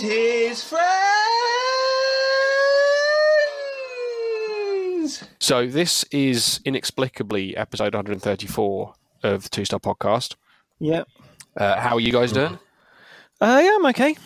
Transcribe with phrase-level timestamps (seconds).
[0.00, 0.88] and his friends.
[5.40, 10.36] So this is inexplicably episode 134 of the Two Star Podcast.
[10.78, 11.08] Yep.
[11.56, 12.58] Uh, how are you guys doing?
[13.40, 14.16] Uh, yeah, I'm okay.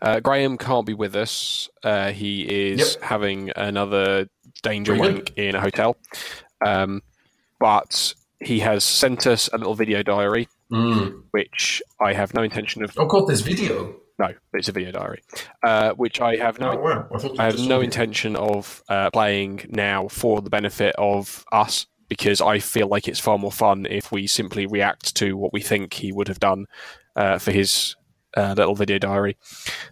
[0.00, 1.68] Uh, Graham can't be with us.
[1.82, 2.42] Uh, he
[2.72, 3.02] is Yep.
[3.02, 4.28] having another
[4.62, 5.96] danger Very wank in a hotel.
[6.64, 7.02] Um,
[7.60, 11.22] but he has sent us a little video diary, Mm.
[11.32, 12.92] which I have no intention of.
[12.98, 13.96] Oh god, this video.
[14.18, 15.22] No, it's a video diary,
[15.62, 17.08] uh, which I have no Oh wow.
[17.38, 17.84] I, I have no it.
[17.84, 23.18] intention of uh, playing now for the benefit of us because I feel like it's
[23.18, 26.66] far more fun if we simply react to what we think he would have done
[27.16, 27.96] uh, for his
[28.36, 29.36] uh, little video diary.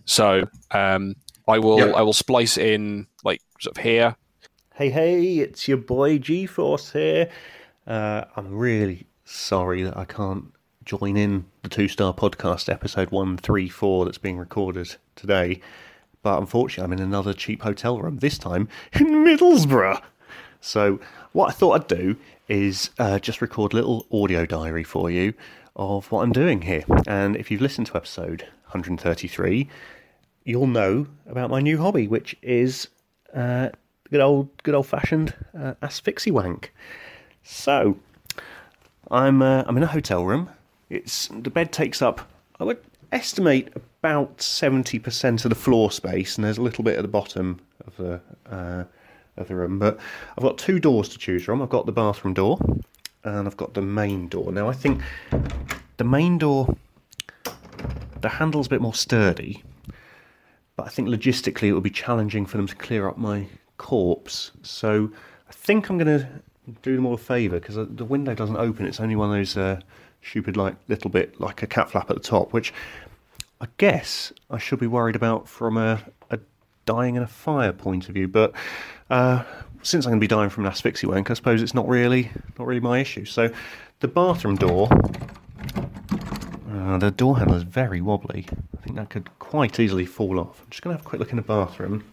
[0.04, 1.16] So um,
[1.48, 1.94] I will Yep.
[1.96, 4.16] I will splice in like sort of here.
[4.74, 7.28] Hey, hey, it's your boy G Force here.
[7.86, 10.52] Uh, I'm really sorry that I can't
[10.98, 15.60] join in the two star podcast episode 134 that's being recorded today.
[16.24, 20.02] But unfortunately, I'm in another cheap hotel room, this time in Middlesbrough.
[20.60, 20.98] So,
[21.30, 22.16] what I thought I'd do
[22.48, 25.32] is uh, just record a little audio diary for you
[25.76, 26.82] of what I'm doing here.
[27.06, 29.68] And if you've listened to episode 133,
[30.42, 32.88] you'll know about my new hobby, which is
[33.32, 33.68] uh,
[34.10, 36.74] good old, good old fashioned uh, asphyxie wank.
[37.44, 37.96] So,
[39.08, 40.50] I'm uh, I'm in a hotel room.
[40.90, 42.20] It's the bed takes up
[42.60, 42.78] I would
[43.10, 47.08] estimate about seventy percent of the floor space, and there's a little bit at the
[47.08, 48.84] bottom of the uh,
[49.38, 49.78] of the room.
[49.78, 49.98] But
[50.36, 51.62] I've got two doors to choose from.
[51.62, 52.58] I've got the bathroom door,
[53.24, 54.52] and I've got the main door.
[54.52, 55.00] Now I think
[55.96, 56.76] the main door,
[58.20, 59.64] the handle's a bit more sturdy,
[60.76, 63.46] but I think logistically it would be challenging for them to clear up my
[63.78, 64.50] corpse.
[64.62, 65.10] So
[65.48, 66.28] I think I'm going to
[66.82, 68.86] do them all a favour because the window doesn't open.
[68.86, 69.80] It's only one of those uh,
[70.22, 72.72] stupid, like little bit like a cat flap at the top, which
[73.60, 76.38] I guess I should be worried about from a, a
[76.86, 78.28] dying in a fire point of view.
[78.28, 78.52] But
[79.10, 79.44] uh,
[79.82, 82.30] since I'm going to be dying from an asphyxie wank, I suppose it's not really
[82.58, 83.24] not really my issue.
[83.24, 83.50] So
[84.00, 84.88] the bathroom door.
[86.72, 88.46] Uh, the door handle is very wobbly.
[88.78, 90.60] I think that could quite easily fall off.
[90.62, 92.04] I'm just going to have a quick look in the bathroom.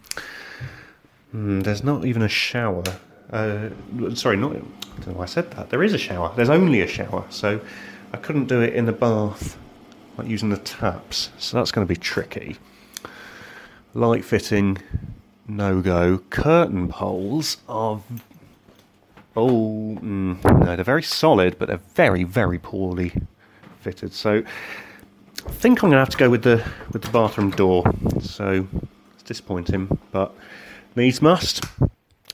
[1.30, 2.82] Hmm, there's not even a shower.
[3.30, 3.68] Uh,
[4.14, 4.52] sorry, not.
[4.52, 5.70] I don't know why I said that.
[5.70, 6.32] There is a shower.
[6.34, 7.60] There's only a shower, so
[8.12, 9.58] I couldn't do it in the bath,
[10.16, 11.30] like using the taps.
[11.38, 12.56] So that's going to be tricky.
[13.94, 14.78] Light fitting,
[15.46, 16.18] no go.
[16.30, 18.00] Curtain poles are.
[19.36, 23.12] Oh, mm, no, they're very solid, but they're very, very poorly
[23.80, 24.12] fitted.
[24.12, 24.42] So
[25.46, 27.84] I think I'm going to have to go with the with the bathroom door.
[28.20, 28.66] So
[29.14, 30.34] it's disappointing, but
[30.96, 31.64] needs must.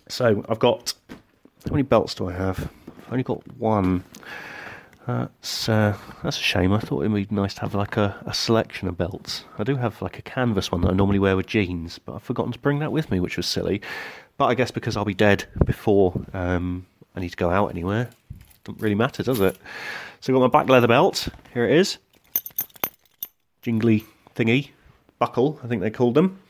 [0.09, 2.71] So I've got how many belts do I have?
[3.07, 4.05] I've only got one.
[5.07, 6.73] That's uh, that's a shame.
[6.73, 9.45] I thought it'd be nice to have like a, a selection of belts.
[9.59, 12.23] I do have like a canvas one that I normally wear with jeans, but I've
[12.23, 13.83] forgotten to bring that with me, which was silly.
[14.39, 18.09] But I guess because I'll be dead before um, I need to go out anywhere,
[18.65, 19.59] doesn't really matter, does it?
[20.21, 21.29] So I've got my back leather belt.
[21.53, 21.99] Here it is.
[23.61, 24.05] Jingly
[24.35, 24.71] thingy.
[25.19, 26.41] Buckle, I think they called them.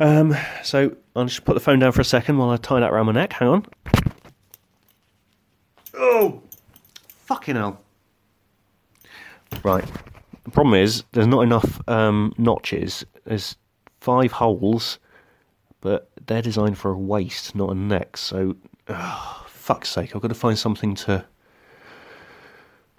[0.00, 2.92] Um, so I'll just put the phone down for a second while I tie that
[2.92, 3.32] around my neck.
[3.32, 3.66] Hang on.
[5.94, 6.42] Oh!
[7.28, 7.78] Fucking hell.
[9.62, 9.84] Right.
[10.44, 13.04] The problem is, there's not enough um, notches.
[13.26, 13.54] There's
[14.00, 14.98] five holes,
[15.82, 18.16] but they're designed for a waist, not a neck.
[18.16, 18.56] So,
[18.88, 21.26] oh, fuck's sake, I've got to find something to.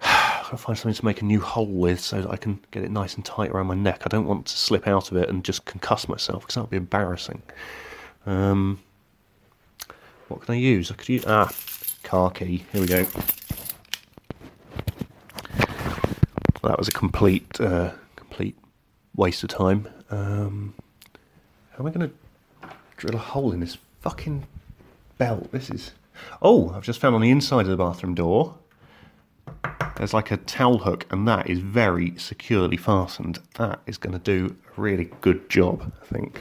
[0.00, 2.84] Got to find something to make a new hole with so that I can get
[2.84, 4.02] it nice and tight around my neck.
[4.04, 6.70] I don't want to slip out of it and just concuss myself because that would
[6.70, 7.42] be embarrassing.
[8.26, 8.80] Um,
[10.28, 10.92] what can I use?
[10.92, 11.52] I could use ah,
[12.04, 12.64] car key.
[12.72, 13.06] Here we go.
[16.62, 18.56] That was a complete, uh, complete
[19.16, 19.88] waste of time.
[20.10, 20.74] Um,
[21.70, 24.46] how am I going to drill a hole in this fucking
[25.16, 25.50] belt?
[25.52, 25.92] This is.
[26.42, 28.56] Oh, I've just found on the inside of the bathroom door.
[29.96, 33.38] There's like a towel hook, and that is very securely fastened.
[33.54, 36.40] That is going to do a really good job, I think.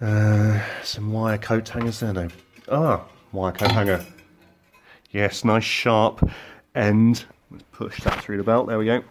[0.00, 2.28] Uh, some wire coat hangers there, no.
[2.68, 4.04] Ah, wire coat hanger.
[5.10, 6.28] Yes, nice sharp
[6.76, 7.24] end.
[7.50, 8.68] Let's push that through the belt.
[8.68, 9.02] There we go.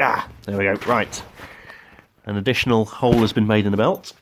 [0.00, 0.74] Ah, there we go.
[0.86, 1.22] Right.
[2.24, 4.12] An additional hole has been made in the belt.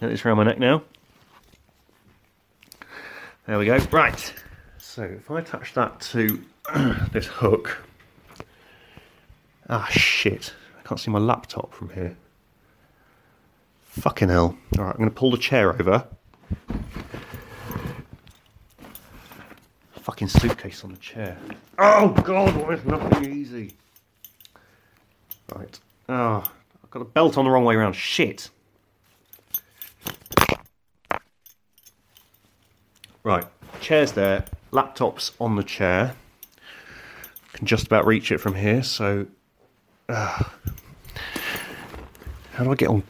[0.00, 0.82] Get this around my neck now.
[3.46, 3.78] There we go.
[3.90, 4.32] Right.
[4.78, 6.42] So if I attach that to
[7.12, 7.82] this hook.
[9.68, 10.52] Ah, shit.
[10.78, 12.16] I can't see my laptop from here.
[13.82, 14.56] Fucking hell.
[14.78, 16.06] Alright, I'm going to pull the chair over.
[20.20, 21.38] Fucking suitcase on the chair.
[21.78, 23.72] Oh god, why is nothing easy?
[25.56, 25.80] Right.
[26.10, 26.44] Oh,
[26.84, 27.94] I've got a belt on the wrong way around.
[27.94, 28.50] Shit.
[33.22, 33.46] Right,
[33.80, 36.14] chair's there, laptop's on the chair.
[37.54, 39.26] Can just about reach it from here, so.
[40.06, 40.42] Uh,
[42.52, 43.02] how do I get on?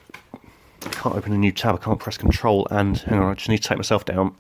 [0.86, 2.98] I can't open a new tab, I can't press control and.
[2.98, 4.36] Hang on, I just need to take myself down.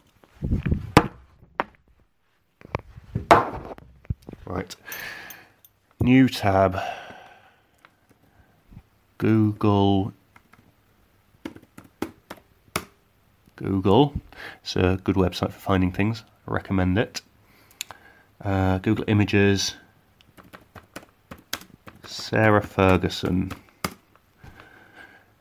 [4.50, 4.74] Right.
[6.00, 6.76] New tab.
[9.18, 10.12] Google.
[13.54, 14.14] Google.
[14.64, 16.24] It's a good website for finding things.
[16.48, 17.20] I recommend it.
[18.44, 19.76] Uh, Google Images.
[22.04, 23.52] Sarah Ferguson.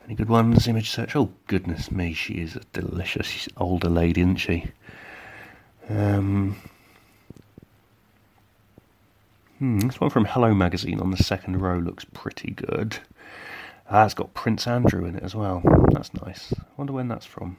[0.06, 0.68] Any good ones?
[0.68, 1.16] Image search.
[1.16, 4.68] Oh goodness me, she is a delicious older lady, isn't she?
[5.90, 6.58] Um,
[9.60, 12.98] hmm, this one from Hello Magazine on the second row looks pretty good.
[13.90, 15.62] Ah, it's got Prince Andrew in it as well.
[15.92, 16.54] That's nice.
[16.58, 17.58] I wonder when that's from.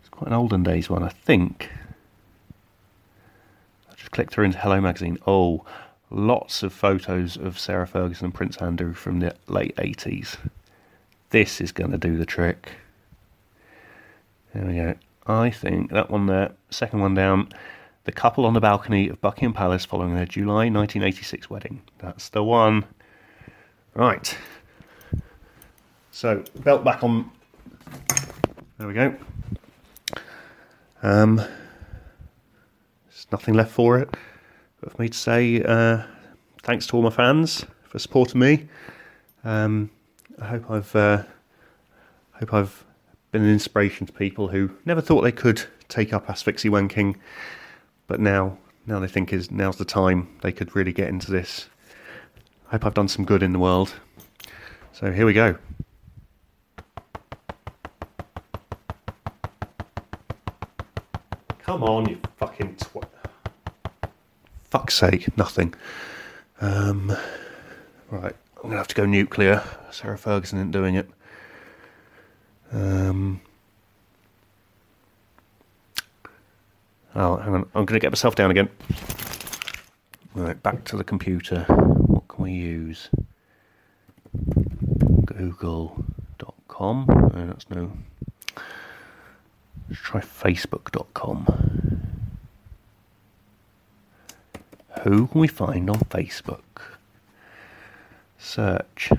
[0.00, 1.70] It's quite an olden days one, I think.
[3.88, 5.18] I'll just click through into Hello Magazine.
[5.26, 5.64] Oh,
[6.10, 10.36] lots of photos of Sarah Ferguson and Prince Andrew from the late 80s.
[11.30, 12.72] This is going to do the trick.
[14.54, 14.94] There we go.
[15.26, 17.48] I think that one there, second one down,
[18.04, 21.82] the couple on the balcony of Buckingham Palace following their July 1986 wedding.
[21.98, 22.84] That's the one.
[23.94, 24.36] Right.
[26.10, 27.30] So, belt back on.
[28.78, 29.16] There we go.
[31.02, 34.14] Um, there's nothing left for it
[34.84, 36.02] but for me to say uh,
[36.62, 38.68] thanks to all my fans for supporting me.
[39.42, 39.90] Um,
[40.40, 41.22] I hope I've uh,
[42.32, 42.84] hope I've
[43.32, 47.16] been an inspiration to people who never thought they could take up asphyxie wanking,
[48.06, 51.68] but now now they think is now's the time they could really get into this.
[52.68, 53.94] I hope I've done some good in the world.
[54.92, 55.56] So here we go.
[61.58, 63.08] Come on, you fucking twat.
[64.64, 65.74] Fuck's sake, nothing.
[66.60, 67.16] Um,
[68.10, 69.62] right, I'm going to have to go nuclear.
[69.90, 71.08] Sarah Ferguson isn't doing it.
[72.70, 73.40] Um,
[77.14, 77.62] oh, hang on.
[77.74, 78.68] I'm going to get myself down again.
[80.34, 81.64] Right, back to the computer.
[81.68, 83.08] What can we use?
[85.24, 87.06] Google.com.
[87.34, 87.92] That's no.
[89.88, 91.46] Let's try Facebook.com.
[95.02, 96.62] Who can we find on Facebook?
[98.38, 99.10] Search.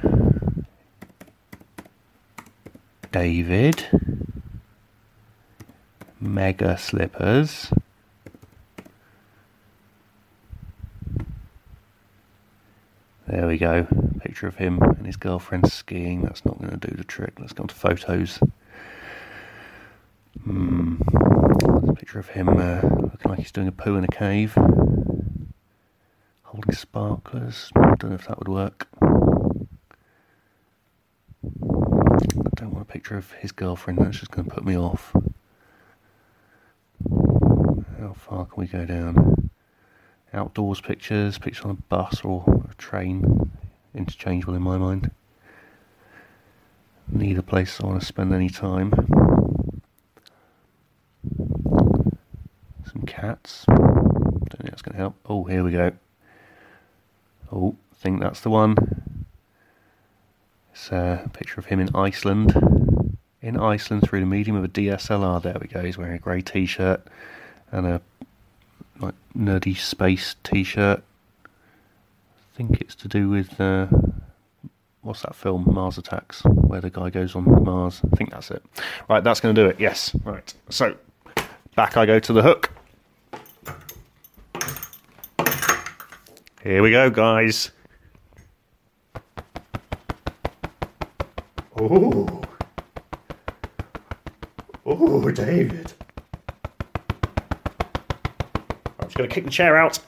[3.11, 3.87] David.
[6.25, 7.71] Mega Slippers.
[13.27, 13.87] There we go.
[14.19, 16.21] Picture of him and his girlfriend skiing.
[16.21, 17.33] That's not going to do the trick.
[17.39, 18.39] Let's go on to photos.
[20.43, 20.95] Hmm.
[21.95, 24.53] Picture of him uh, looking like he's doing a poo in a cave.
[26.43, 27.71] Holding sparklers.
[27.75, 28.87] I don't know if that would work.
[29.01, 29.07] I
[32.55, 33.99] don't want a picture of his girlfriend.
[33.99, 35.15] That's just going to put me off.
[38.05, 39.49] How far can we go down?
[40.31, 43.49] Outdoors pictures, pictures on a bus or a train,
[43.95, 45.09] interchangeable in my mind.
[47.11, 48.93] Neither place I want to spend any time.
[52.85, 53.65] Some cats.
[53.67, 55.15] Don't think that's going to help.
[55.25, 55.91] Oh, here we go.
[57.51, 59.25] Oh, I think that's the one.
[60.71, 63.17] It's a picture of him in Iceland.
[63.41, 65.41] In Iceland through the medium of a DSLR.
[65.41, 65.83] There we go.
[65.83, 67.01] He's wearing a grey t-shirt
[67.75, 68.01] and a
[68.99, 71.03] like nerdy space T-shirt.
[71.43, 73.87] I think it's to do with uh,
[75.01, 77.99] what's that film, Mars Attacks, where the guy goes on Mars.
[78.09, 78.63] I think that's it.
[79.09, 79.77] Right, that's going to do it.
[79.77, 80.15] Yes.
[80.23, 80.53] Right.
[80.69, 80.95] So
[81.75, 82.71] back I go to the hook.
[86.63, 87.71] Here we go, guys.
[91.77, 92.41] Oh.
[94.85, 95.93] Oh, David.
[99.15, 99.99] Just going to kick the chair out.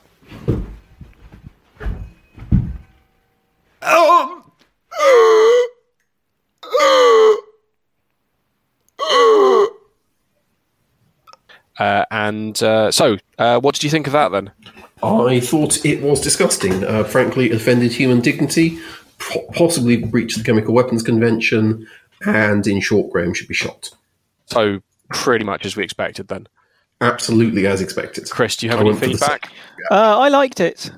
[3.81, 4.43] Oh!
[11.79, 14.51] Uh, and uh, so, uh, what did you think of that then?
[15.03, 16.83] I thought it was disgusting.
[16.83, 18.79] Uh, frankly, it offended human dignity,
[19.19, 21.87] po- possibly breached the Chemical Weapons Convention,
[22.25, 23.91] and in short, Graham should be shot.
[24.47, 26.47] So, pretty much as we expected then.
[27.01, 28.29] Absolutely as expected.
[28.29, 29.51] Chris, do you have I any went for the feedback?
[29.91, 30.91] Uh, I liked it.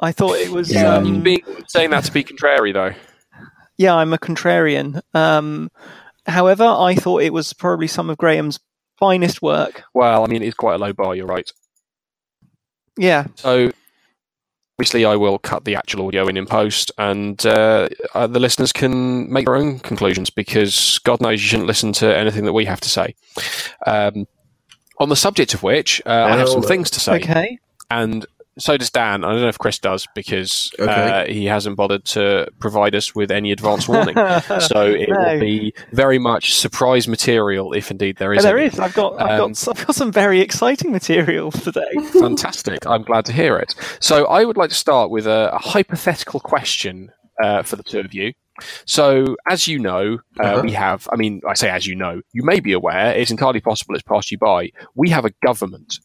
[0.00, 0.72] I thought it was.
[0.72, 0.94] Yeah.
[0.96, 2.92] um, You being, saying that to be contrary, though.
[3.76, 5.00] yeah, I'm a contrarian.
[5.14, 5.70] Um,
[6.26, 8.58] however, I thought it was probably some of Graham's
[8.98, 9.82] finest work.
[9.94, 11.14] Well, I mean, it's quite a low bar.
[11.14, 11.50] You're right.
[12.98, 13.72] Yeah, So,
[14.78, 18.70] obviously, I will cut the actual audio in in post, and uh, uh, the listeners
[18.72, 22.64] can make their own conclusions because God knows you shouldn't listen to anything that we
[22.66, 23.14] have to say.
[23.86, 24.26] Um,
[25.02, 27.58] on the subject of which, uh, I have some things to say, okay.
[27.90, 28.24] and
[28.58, 29.24] so does Dan.
[29.24, 33.30] I don't know if Chris does because uh, he hasn't bothered to provide us with
[33.30, 34.14] any advance warning.
[34.60, 35.18] so it No.
[35.18, 38.42] will be very much surprise material, if indeed there is.
[38.42, 38.66] there any.
[38.66, 38.78] is.
[38.78, 39.20] I've got.
[39.20, 39.68] I've Um, got.
[39.68, 41.92] I've got some very exciting material today.
[42.12, 42.86] Fantastic.
[42.86, 43.74] I'm glad to hear it.
[44.00, 47.10] So, I would like to start with a, a hypothetical question
[47.42, 48.34] uh, for the two of you.
[48.84, 50.62] So, as you know, uh, Uh-huh.
[50.62, 53.60] we have, I mean, I say as you know, you may be aware, it's entirely
[53.60, 54.70] possible it's passed you by.
[54.94, 55.98] We have a government.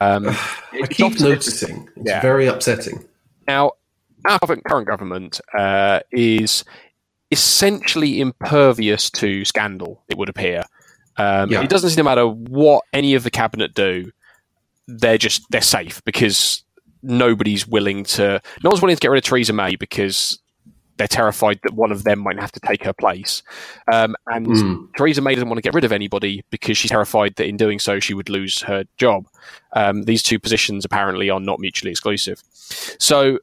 [0.00, 0.28] Um,
[0.72, 1.88] I keep noticing.
[1.96, 2.20] It's Yeah.
[2.20, 3.04] very upsetting.
[3.46, 3.72] Now,
[4.28, 6.64] our current current government uh, is
[7.30, 10.64] essentially impervious to scandal, it would appear.
[11.16, 11.62] Um, Yeah.
[11.62, 14.10] It doesn't seem to matter what any of the cabinet do,
[14.88, 16.62] they're just they're safe because
[17.02, 20.38] nobody's willing to no one's willing to get rid of Theresa May because
[20.96, 23.42] they're terrified that one of them might have to take her place.
[23.92, 24.94] Um, and Mm.
[24.96, 27.78] Theresa May doesn't want to get rid of anybody because she's terrified that in doing
[27.78, 29.26] so she would lose her job.
[29.72, 32.42] Um, these two positions apparently are not mutually exclusive.
[32.98, 33.38] So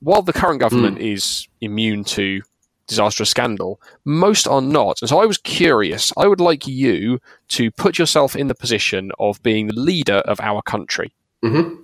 [0.00, 2.40] while the current government is immune to
[2.86, 5.00] disastrous scandal, most are not.
[5.00, 6.12] And so I was curious.
[6.16, 7.18] I would like you
[7.48, 11.12] to put yourself in the position of being the leader of our country.
[11.42, 11.78] Mhm.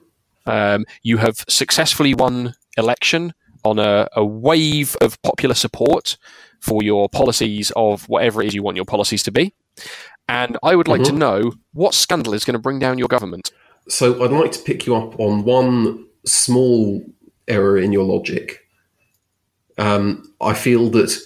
[0.46, 3.32] Um, you have successfully won election
[3.64, 6.16] on a, a wave of popular support
[6.60, 9.52] for your policies of whatever it is you want your policies to be.
[10.28, 11.18] And I would like to Mhm.
[11.18, 13.50] know what scandal is going to bring down your government.
[13.88, 17.02] So I'd like to pick you up on one small
[17.48, 18.60] error in your logic.
[19.78, 21.16] Um, I feel that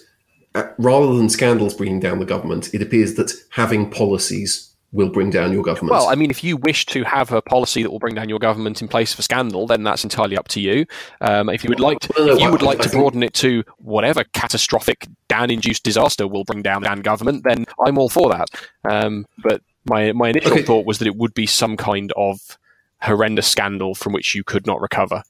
[0.54, 5.28] uh, rather than scandals bringing down the government, it appears that having policies will bring
[5.28, 5.90] down your government.
[5.90, 8.38] Well, I mean, if you wish to have a policy that will bring down your
[8.38, 10.86] government in place for scandal, then that's entirely up to you.
[11.20, 13.64] Um, if you would like, to, no, if you would like to broaden it to
[13.78, 18.48] whatever catastrophic Dan-induced disaster will bring down Dan government, then I'm all for that.
[18.88, 20.62] Um, but my my initial Okay.
[20.62, 22.56] thought was that it would be some kind of
[23.02, 25.22] horrendous scandal from which you could not recover.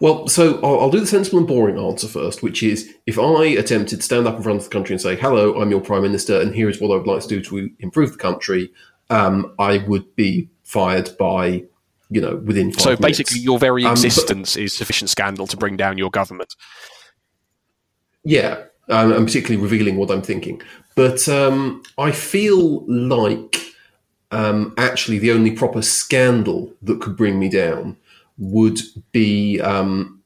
[0.00, 3.44] Well, so I'll, I'll do the sensible and boring answer first, which is if I
[3.46, 6.02] attempted to stand up in front of the country and say, "Hello, I'm your prime
[6.02, 8.70] minister, and here is what I would like to do to improve the country,"
[9.10, 11.64] um, I would be fired by,
[12.10, 13.06] you know, within five So minutes.
[13.06, 16.54] basically, your very Um, but- existence is sufficient scandal to bring down your government.
[18.24, 20.60] Yeah, um, and particularly revealing what I'm thinking.
[20.94, 23.62] But um, I feel like
[24.32, 27.96] um, actually the only proper scandal that could bring me down
[28.38, 28.78] would
[29.12, 30.20] be, um,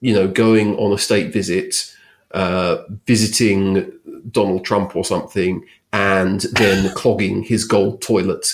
[0.00, 1.94] you know, going on a state visit,
[2.32, 3.92] uh, visiting
[4.30, 8.46] Donald Trump or something, and then clogging his gold toilet.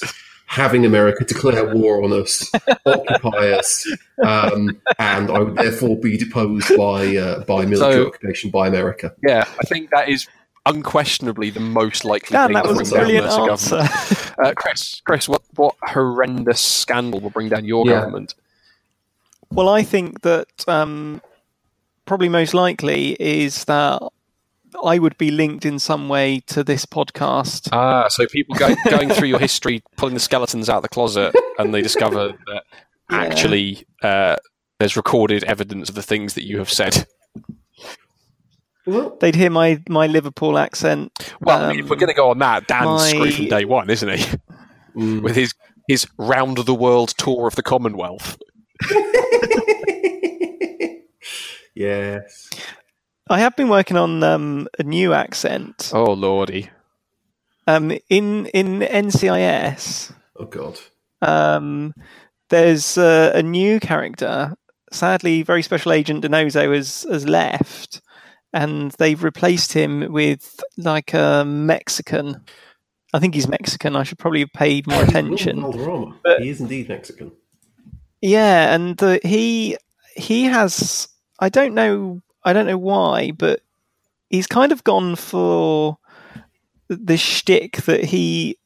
[0.48, 2.50] Having America declare war on us,
[2.86, 3.84] occupy us,
[4.24, 9.12] um, and I would therefore be deposed by uh, by military So- occupation by America.
[9.26, 10.28] Yeah, I think that is
[10.64, 13.76] unquestionably the most likely Dan, thing that to was bring a down brilliant us answer.
[13.76, 14.32] government.
[14.38, 18.00] Uh, Chris, Chris, what what horrendous scandal will bring down your Yeah.
[18.00, 18.34] government?
[19.50, 21.22] Well, I think that um,
[22.04, 24.02] probably most likely is that
[24.84, 27.68] I would be linked in some way to this podcast.
[27.72, 31.34] Ah, so people go, going through your history, pulling the skeletons out of the closet,
[31.58, 32.62] and they discover that
[33.10, 33.16] Yeah.
[33.18, 34.36] actually uh,
[34.78, 37.06] there's recorded evidence of the things that you have said.
[38.84, 41.34] Well, They'd hear my, my Liverpool accent.
[41.40, 43.46] Well, I mean, if Um, we're going to go on that, Dan's my- screwed from
[43.48, 44.36] day one, isn't he?
[44.96, 45.22] mm.
[45.22, 45.52] With his
[45.88, 48.36] his round the world tour of the Commonwealth.
[51.74, 52.50] yes.
[53.28, 55.90] I have been working on um, a new accent.
[55.92, 56.70] Oh lordy!
[57.66, 60.78] Um, in in NCIS, Oh God.
[61.22, 61.92] um,
[62.50, 64.54] there's uh, a new character.
[64.92, 68.00] Sadly, very special agent DiNozzo has has left,
[68.52, 72.44] and they've replaced him with like a Mexican.
[73.12, 73.96] I think he's Mexican.
[73.96, 75.60] I should probably have paid more attention.
[75.62, 76.16] Valderrama.
[76.22, 77.32] But- he is indeed Mexican.
[78.20, 79.76] Yeah, and uh, he
[80.16, 81.08] he has.
[81.38, 82.22] I don't know.
[82.44, 83.60] I don't know why, but
[84.30, 85.98] he's kind of gone for
[86.88, 88.58] the shtick that he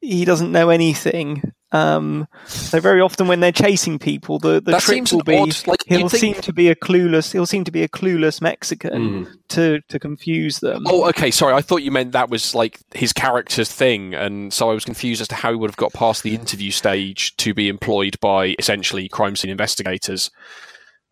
[0.00, 4.82] he doesn't know anything, Um, so very often when they're chasing people, the, the That
[4.82, 7.32] trick will be odd- like, he'll think- seem to be a clueless.
[7.32, 9.38] He'll seem to be a clueless Mexican Mm.
[9.50, 10.82] to to confuse them.
[10.86, 11.30] Oh, okay.
[11.30, 14.84] Sorry, I thought you meant that was like his character's thing, and so I was
[14.84, 18.18] confused as to how he would have got past the interview stage to be employed
[18.20, 20.30] by essentially crime scene investigators.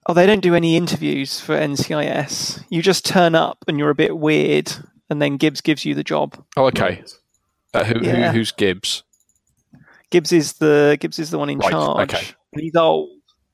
[0.06, 2.64] Oh, they don't do any interviews for NCIS.
[2.70, 4.72] You just turn up and you're a bit weird,
[5.10, 6.42] and then Gibbs gives you the job.
[6.56, 7.04] Oh, okay.
[7.74, 8.32] Uh, who, Yeah.
[8.32, 9.02] who, who's Gibbs?
[10.10, 12.14] Gibbs is the Gibbs is the one in Right, charge.
[12.14, 12.26] okay.
[12.56, 13.10] He's old,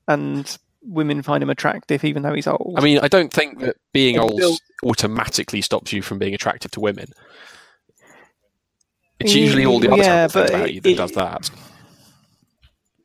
[0.07, 2.75] and women find him attractive, even though he's old.
[2.77, 6.33] I mean, I don't think that being It's old still- automatically stops you from being
[6.33, 7.07] attractive to women.
[9.19, 11.49] It's usually all the other yeah, terrible things about you that it- does that.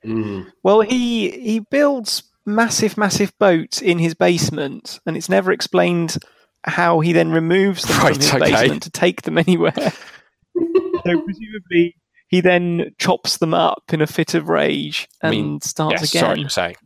[0.04, 0.46] Mm.
[0.62, 6.16] well, he he builds massive, massive boats in his basement, and it's never explained
[6.64, 8.50] how he then removes them Right, from his okay.
[8.50, 9.72] basement to take them anywhere.
[10.56, 11.96] so presumably.
[12.30, 16.14] He then chops them up in a fit of rage I and mean, starts Yes,
[16.14, 16.48] again.
[16.48, 16.76] sorry.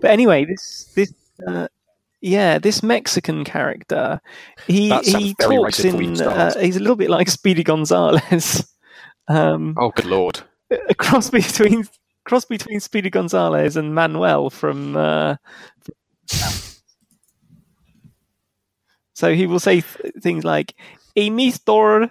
[0.00, 1.14] But anyway, this this
[1.46, 1.68] uh,
[2.20, 4.20] yeah, this Mexican character,
[4.66, 6.20] he he talks racist before you in.
[6.22, 8.66] Uh, he's a little bit like Speedy Gonzales,
[9.28, 10.40] um, Oh, good lord.
[10.88, 11.86] a cross between
[12.24, 14.96] cross between Speedy Gonzales and Manuel from.
[14.96, 15.36] Uh,
[19.14, 20.74] so he will say th- things like,
[21.14, 22.10] "Hey, Mister,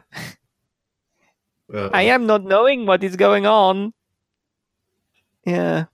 [1.73, 3.93] Uh, I am not knowing what is going on."
[5.45, 5.85] Yeah,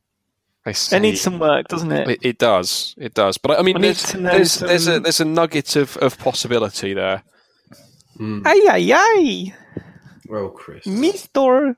[0.65, 0.95] I see.
[0.95, 2.07] it needs some work, doesn't it?
[2.09, 2.95] It, it does.
[2.97, 3.37] It does.
[3.37, 5.97] But I mean, I need there's, to know there's, there's a there's a nugget of,
[5.97, 7.23] of possibility there.
[8.19, 8.41] mm.
[8.45, 9.53] Ay ay ay.
[10.27, 10.85] Well, Chris.
[10.85, 11.77] Mister.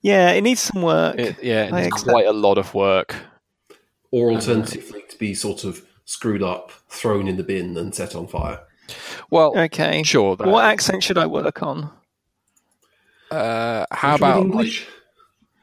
[0.00, 1.18] Yeah, it needs some work.
[1.18, 3.14] It, yeah, I it's accept- quite a lot of work.
[4.10, 8.28] Or alternatively, to be sort of screwed up, thrown in the bin, and set on
[8.28, 8.60] fire.
[9.30, 10.04] Well, okay.
[10.04, 10.36] sure.
[10.36, 11.90] That, What accent should I work on?
[13.34, 14.86] Uh, how Should we do about English?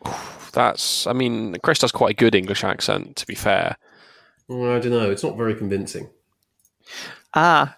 [0.53, 1.07] that's?
[1.07, 3.15] I mean, Chris does quite a good English accent.
[3.17, 3.77] To be fair,
[4.47, 5.11] Well, I don't know.
[5.11, 6.09] It's not very convincing.
[7.33, 7.77] Ah,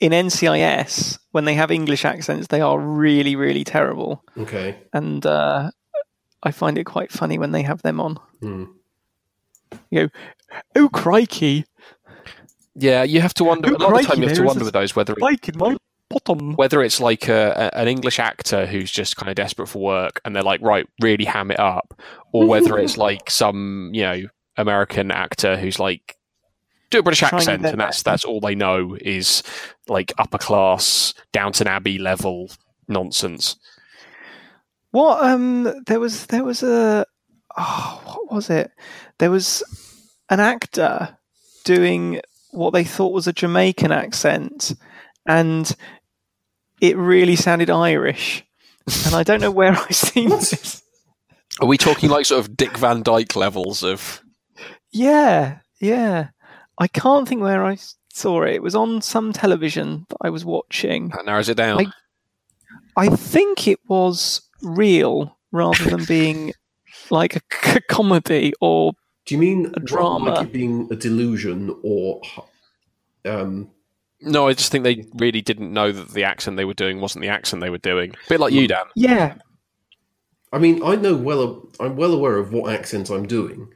[0.00, 4.24] in NCIS, when they have English accents, they are really, really terrible.
[4.38, 4.76] Okay.
[4.92, 5.70] And uh,
[6.42, 8.18] I find it quite funny when they have them on.
[8.40, 8.64] Hmm.
[9.90, 10.08] You go,
[10.76, 11.64] oh, crikey,
[12.74, 13.70] yeah, you have to wonder.
[13.70, 15.18] Oh, a lot of the time, you have to wonder a with those whether it,
[15.18, 15.76] spike in my
[16.12, 16.54] bottom.
[16.54, 20.20] whether it's like a, a, an English actor who's just kind of desperate for work
[20.24, 22.00] and they're like, right, really ham it up,
[22.32, 24.22] or whether it's like some you know
[24.56, 26.16] American actor who's like
[26.90, 29.42] do a British accent and that's that's all they know is
[29.88, 32.50] like upper class Downton Abbey level
[32.86, 33.56] nonsense.
[34.90, 37.06] What um there was there was a
[37.56, 38.70] oh what was it?
[39.18, 39.62] There was
[40.28, 41.16] an actor
[41.64, 42.20] doing
[42.50, 44.74] what they thought was a Jamaican accent
[45.26, 45.74] and
[46.82, 48.44] it really sounded Irish.
[49.06, 50.82] And I don't know where I've seen this.
[51.60, 54.22] Are we talking like sort of Dick Van Dyke levels of?
[54.90, 56.28] Yeah, yeah.
[56.78, 57.78] I can't think where I
[58.12, 58.54] saw it.
[58.54, 61.08] It was on some television that I was watching.
[61.10, 61.80] That narrows it down.
[61.80, 61.92] I-
[62.94, 66.52] I think it was real rather than being
[67.10, 68.92] like a c- comedy or
[69.24, 70.30] Do you mean A drama.
[70.30, 72.20] like it being a delusion or
[73.24, 73.70] um,
[74.22, 77.22] no, I just think they really didn't know that the accent they were doing wasn't
[77.22, 78.10] the accent they were doing.
[78.12, 78.84] A bit like you, Dan.
[78.96, 79.34] yeah
[80.52, 81.66] I mean, I know well.
[81.80, 83.68] I'm well aware of what accent I'm doing.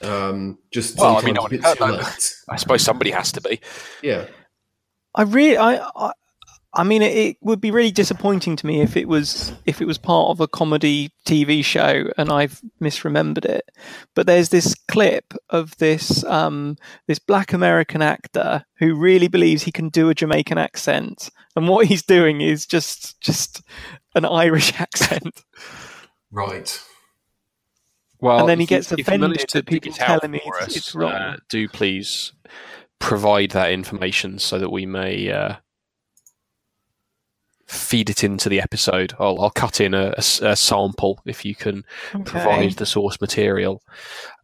[0.00, 1.92] Um, just Well, I mean, no one- bit no, too no.
[1.94, 2.34] late.
[2.48, 3.60] I suppose somebody has to be.
[4.02, 4.26] Yeah.
[5.14, 6.12] I really I, I
[6.76, 9.98] I mean it, would be really disappointing to me if it was if it was
[9.98, 13.70] part of a comedy TV show and I've misremembered it.
[14.14, 19.72] But there's this clip of this um this black American actor who really believes he
[19.72, 23.62] can do a Jamaican accent and what he's doing is just just
[24.14, 25.44] an Irish accent.
[26.30, 26.82] Right.
[28.20, 30.62] Well, And then he gets you offended that people dig it out tell him it's-
[30.62, 31.12] us, it's wrong.
[31.12, 32.32] Uh, do please
[32.98, 35.56] provide that information so that we may uh,
[37.74, 39.14] feed it into the episode.
[39.18, 41.84] I'll, I'll cut in a sample if you can
[42.24, 43.82] provide the source material.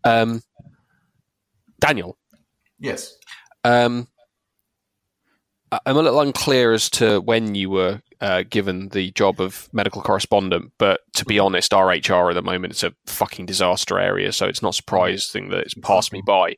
[0.05, 0.43] Um,
[1.81, 2.17] Daniel,
[2.79, 3.17] Yes.
[3.65, 4.09] um,
[5.73, 9.69] I- I'm a little unclear as to when you were uh, given the job of
[9.73, 14.31] medical correspondent, but to be honest, RHR at the moment is a fucking disaster area,
[14.33, 16.57] so it's not surprising that it's passed me by.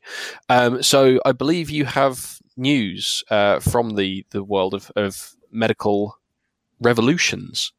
[0.49, 6.17] Um, so I believe you have news uh, from the, the world of, of medical
[6.83, 7.71] revolutions.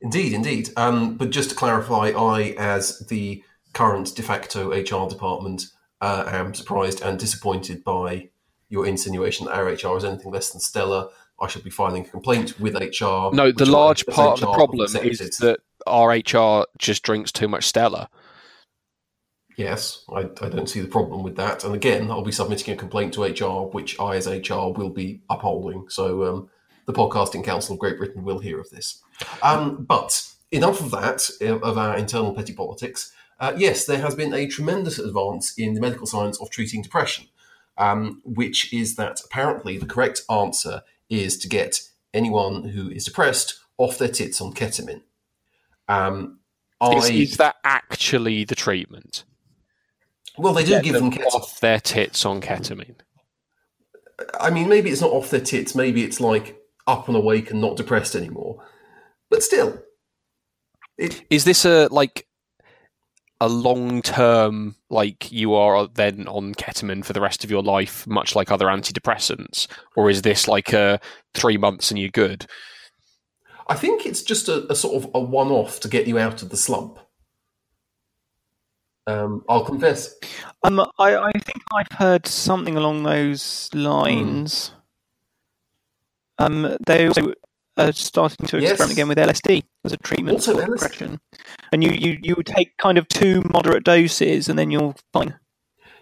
[0.00, 0.70] Indeed, indeed.
[0.76, 3.42] Um, but just to clarify, I, as the
[3.72, 5.64] current de facto HR department,
[6.00, 8.28] uh, am surprised and disappointed by
[8.68, 11.08] your insinuation that our HR is anything less than stellar.
[11.40, 13.34] I should be filing a complaint with HR.
[13.34, 17.64] No, the large part of the problem is that our HR just drinks too much
[17.64, 18.08] Stella.
[19.56, 21.64] Yes, I, I don't see the problem with that.
[21.64, 25.20] And again, I'll be submitting a complaint to HR, which I, as HR, will be
[25.28, 25.88] upholding.
[25.88, 26.50] So um,
[26.88, 29.02] the Podcasting Council of Great Britain will hear of this.
[29.42, 33.12] Um, but enough of that, uh, of our internal petty politics.
[33.38, 37.26] Uh, yes, there has been a tremendous advance in the medical science of treating depression,
[37.76, 41.82] um, which is that apparently the correct answer is to get
[42.14, 45.02] anyone who is depressed off their tits on ketamine.
[45.88, 46.38] Um,
[46.82, 49.24] Is, I, is that actually the treatment?
[50.38, 51.34] well, they do Get give them them ketamine.
[51.34, 52.94] off their tits on ketamine.
[54.40, 55.74] I mean, maybe it's not off their tits.
[55.74, 56.57] Maybe it's like
[56.88, 58.64] up and awake and not depressed anymore.
[59.30, 59.80] But still,
[60.96, 62.26] it, Is this a like
[63.40, 68.06] a long term like you are then on ketamine for the rest of your life,
[68.06, 70.98] much like other antidepressants, or is this like a
[71.34, 72.46] three months and you're good?
[73.68, 76.48] I think it's just a, a sort of a one-off to get you out of
[76.48, 76.98] the slump.
[79.06, 80.14] Um, I'll confess.
[80.64, 84.72] Um, I, I think I've heard something along those lines.
[86.38, 87.32] Um, they also
[87.76, 88.70] are starting to Yes.
[88.72, 90.74] experiment again with LSD as a treatment Also for LSD.
[90.74, 91.20] depression,
[91.72, 95.34] and you, you you take kind of two moderate doses, and then you're fine.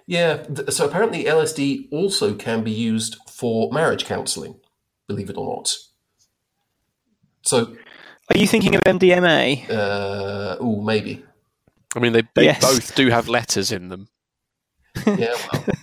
[0.06, 0.44] Yeah.
[0.68, 4.60] So apparently, LSD also can be used for marriage counselling.
[5.08, 5.74] Believe it or not.
[7.42, 7.76] So,
[8.34, 9.70] Are you thinking of MDMA?
[9.70, 11.24] uh, oh, maybe.
[11.94, 12.60] I mean, they, they Yes.
[12.60, 14.08] both do have letters in them.
[15.06, 15.34] Yeah,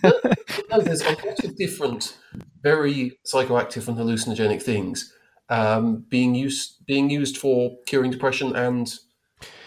[0.04, 0.22] well,
[0.70, 2.18] no, there's a lot of different,
[2.62, 5.14] very psychoactive and hallucinogenic things
[5.50, 8.94] um, being used being used for curing depression and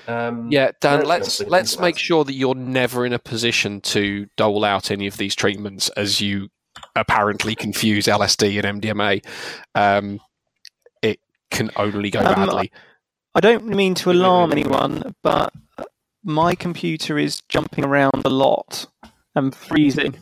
[0.08, 1.04] um, Yeah, Dan.
[1.04, 5.16] Let's let's make sure that you're never in a position to dole out any of
[5.16, 6.48] these treatments as you
[6.94, 9.24] apparently confuse LSD and MDMA.
[9.74, 10.20] Um,
[11.02, 12.72] it can only go Um, badly.
[13.34, 15.52] I don't mean to alarm anyone, but
[16.24, 18.86] my computer is jumping around a lot
[19.36, 20.16] and freezing.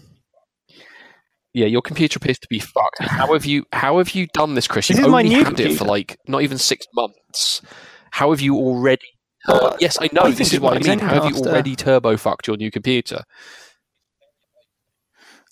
[1.55, 2.99] Yeah, your computer appears to be fucked.
[3.01, 3.65] How have you?
[3.73, 4.89] How have you done this, Chris?
[4.89, 7.63] This You've is my only new had it for like not even six months.
[8.11, 9.07] How have you already?
[9.47, 10.31] Uh, yes, I know.
[10.31, 10.99] This is it what I mean.
[10.99, 13.23] How have you already turbo fucked your new computer?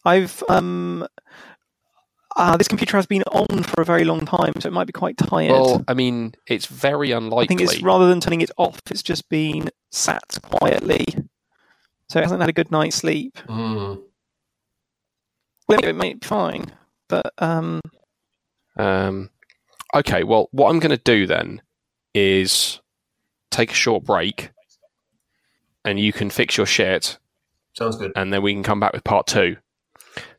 [0.05, 1.07] I've um,
[2.37, 4.92] uh, this computer has been on for a very long time, so it might be
[4.92, 5.51] quite tired.
[5.51, 7.44] Well, I mean, it's very unlikely.
[7.44, 11.07] I think it's rather than turning it off, it's just been sat quietly,
[12.12, 13.38] so it hasn't had a good night's sleep.
[13.48, 14.03] Mm.
[15.68, 16.66] Well, it might be fine,
[17.09, 17.81] but um,
[18.77, 19.31] Um,
[19.94, 21.62] okay, well, what I'm going to do then
[22.14, 22.81] is
[23.51, 24.51] take a short break,
[25.85, 27.18] and you can fix your shit,
[27.75, 28.12] Sounds good.
[28.14, 29.57] and then we can come back with part two.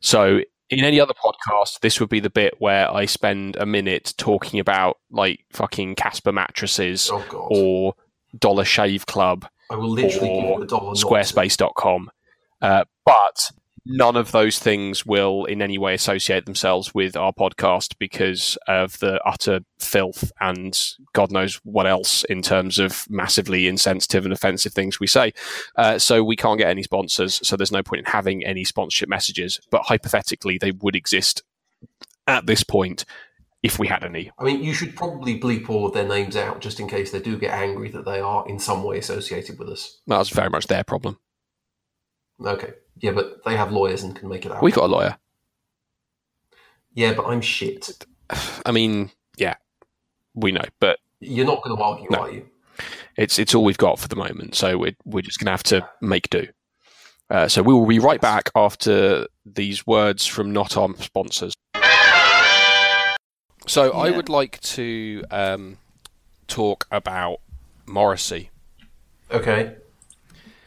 [0.00, 4.14] So, in any other podcast, this would be the bit where I spend a minute
[4.16, 7.94] talking about like fucking Casper mattresses Oh god, or
[8.38, 10.94] Dollar Shave Club I will literally give or you a dollar.
[10.94, 12.10] squarespace.com.
[12.60, 13.50] Uh, but
[13.86, 18.98] none of those things will in any way associate themselves with our podcast because of
[19.00, 20.78] the utter filth and
[21.12, 25.32] God knows what else in terms of massively insensitive and offensive things we say.
[25.76, 29.08] Uh, so we can't get any sponsors, so there's no point in having any sponsorship
[29.08, 29.60] messages.
[29.70, 31.42] But hypothetically, they would exist
[32.26, 33.04] at this point
[33.64, 34.30] if we had any.
[34.38, 37.18] I mean, you should probably bleep all of their names out just in case they
[37.18, 40.00] do get angry that they are in some way associated with us.
[40.06, 41.18] That's very much their problem.
[42.44, 42.74] Okay.
[42.98, 44.62] Yeah, but they have lawyers and can make it out.
[44.62, 45.16] We've got a lawyer.
[46.92, 48.04] Yeah, but I'm shit.
[48.66, 49.54] I mean, yeah,
[50.34, 52.18] we know, but You're not going to argue, No.
[52.18, 52.46] are you?
[53.16, 55.62] It's it's all we've got for the moment, so we're we're just going to have
[55.64, 56.48] to make do.
[57.30, 61.54] Uh, so we will be right back after these words from not our sponsors.
[63.66, 65.78] So I would like to um,
[66.48, 67.40] talk about
[67.86, 68.50] Morrissey.
[69.30, 69.74] Okay.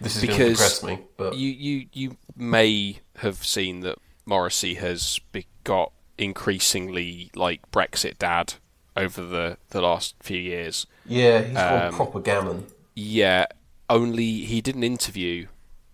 [0.01, 3.97] This is going to Because depress me, but You you you may have seen that
[4.25, 5.19] Morrissey has
[5.63, 8.55] got increasingly like Brexit dad
[8.95, 10.85] over the the last few years.
[11.05, 12.65] yeah, he's um, proper gammon.
[12.95, 13.45] Yeah,
[13.89, 15.47] only he did an interview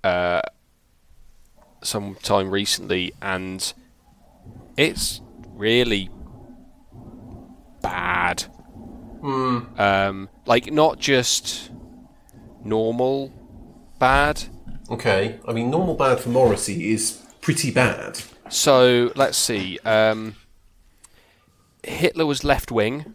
[0.04, 0.42] uh,
[1.82, 3.74] sometime recently, and
[4.78, 6.10] it's really
[7.84, 8.46] bad.
[9.24, 11.70] Um, like not just
[12.64, 13.32] normal
[14.00, 14.44] bad.
[14.90, 15.40] Okay.
[15.48, 18.20] I mean, normal bad for Morrissey is pretty bad.
[18.50, 19.78] So let's see.
[19.86, 20.36] Um,
[21.84, 23.14] Hitler was left wing.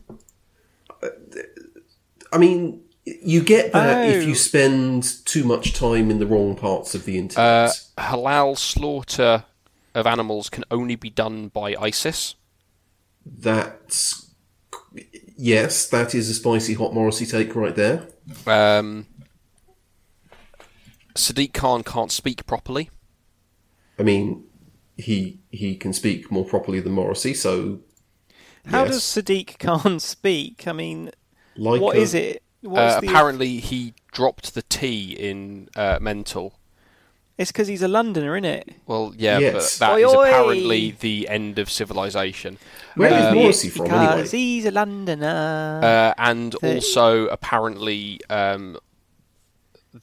[2.32, 4.26] I mean, you get that if Oh.
[4.28, 7.80] you spend too much time in the wrong parts of the Uh, internet.
[7.98, 9.44] halal slaughter
[9.94, 12.34] of animals can only be done by ISIS.
[13.24, 14.26] That's
[15.36, 18.06] yes, that is a spicy hot Morrissey take right there.
[18.46, 19.06] Um,
[21.14, 22.90] Sadiq Khan can't speak properly.
[23.98, 24.44] I mean,
[24.96, 27.80] he he can speak more properly than Morrissey, so
[28.66, 28.92] How yes.
[28.92, 30.66] does Sadiq Khan speak?
[30.68, 31.10] I mean,
[31.56, 32.42] like what a- is it?
[32.60, 36.58] What's Uh, the- apparently, he dropped the T in uh, mental.
[37.38, 38.68] It's because he's a Londoner, isn't it?
[38.86, 39.78] Well, yeah, Yes.
[39.78, 40.28] but that Oi, is oi.
[40.28, 42.58] apparently the end of civilization.
[42.96, 44.28] Where is Um, Morrissey from because anyway?
[44.28, 45.80] he's a Londoner.
[45.82, 48.76] Uh, and The- also, apparently, um,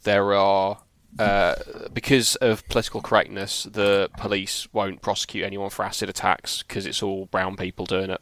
[0.03, 0.79] there are
[1.19, 1.55] uh,
[1.93, 7.25] because of political correctness, the police won't prosecute anyone for acid attacks because it's all
[7.27, 8.19] brown people doing it.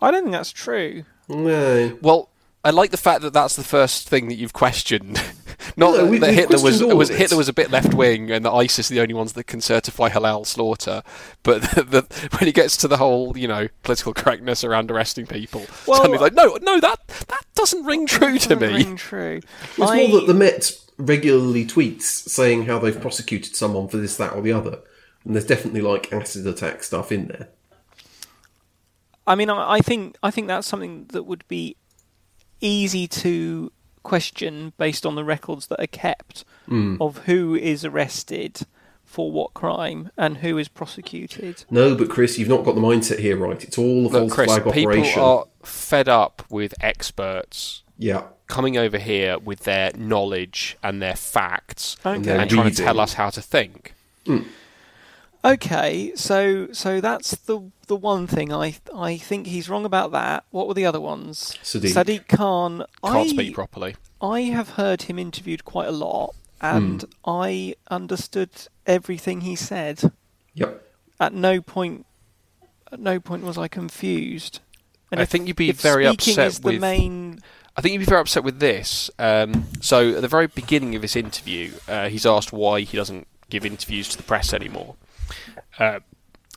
[0.00, 1.04] I don't think that's true.
[1.28, 1.98] No.
[2.00, 2.28] Well,
[2.64, 5.20] I like the fact that that's the first thing that you've questioned.
[5.80, 7.08] Not No, that, we- that Hitler was, was.
[7.08, 9.60] Hitler was a bit left wing and that ISIS are the only ones that can
[9.62, 11.02] certify halal slaughter,
[11.42, 15.26] but the, the, when he gets to the whole you know political correctness around arresting
[15.26, 18.74] people, Well, suddenly like no no that that doesn't ring true to Doesn't me.
[18.84, 19.40] ring true.
[19.76, 24.18] It's I- more that the Met regularly tweets saying how they've prosecuted someone for this,
[24.18, 24.80] that, or the other,
[25.24, 27.48] and there's definitely like acid attack stuff in there.
[29.26, 31.76] I mean, I, I think I think that's something that would be
[32.60, 36.96] easy to question based on the records that are kept Hmm.
[37.00, 38.60] of who is arrested
[39.04, 41.64] for what crime and who is prosecuted.
[41.70, 43.62] No, but Chris, you've not got the mindset here right.
[43.64, 45.20] It's all a Look, false Chris, flag people operation.
[45.20, 48.22] are fed up with experts Yeah.
[48.46, 52.24] coming over here with their knowledge and their facts And Okay.
[52.30, 53.94] their and trying to tell us how to think.
[55.44, 57.60] Okay, so so that's the
[57.90, 60.44] the one thing I I think he's wrong about that.
[60.50, 61.58] What were the other ones?
[61.62, 61.92] Sadiq.
[61.92, 62.84] Sadiq Khan.
[63.04, 63.96] Can't I, speak properly.
[64.22, 68.50] I have heard him interviewed quite a lot, and I understood
[68.86, 70.12] everything he said.
[70.54, 70.86] Yep.
[71.18, 72.06] At no point,
[72.92, 74.60] at no point was I confused.
[75.10, 77.40] And I if- think you'd be if very speaking upset is the with- main.
[77.76, 79.10] I think you'd be very upset with this.
[79.18, 83.26] Um, so, at the very beginning of this interview, uh, he's asked why he doesn't
[83.48, 84.94] give interviews to the press anymore.
[85.78, 86.00] Uh,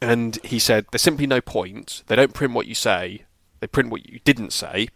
[0.09, 2.03] and he said, There's simply no point.
[2.07, 3.23] They don't print what you say,
[3.59, 4.89] they print what you didn't say,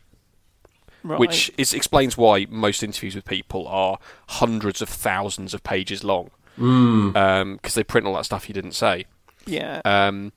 [1.03, 1.19] Right.
[1.19, 3.97] which is, explains why most interviews with people are
[4.29, 6.31] hundreds of thousands of pages long.
[6.57, 9.05] Because they print all that stuff you didn't say.
[9.45, 9.81] yeah.
[9.85, 10.33] Um,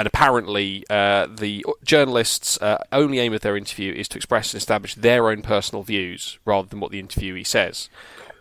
[0.00, 4.58] and apparently, uh, the journalists' uh, only aim of their interview is to express and
[4.60, 7.88] establish their own personal views rather than what the interviewee says.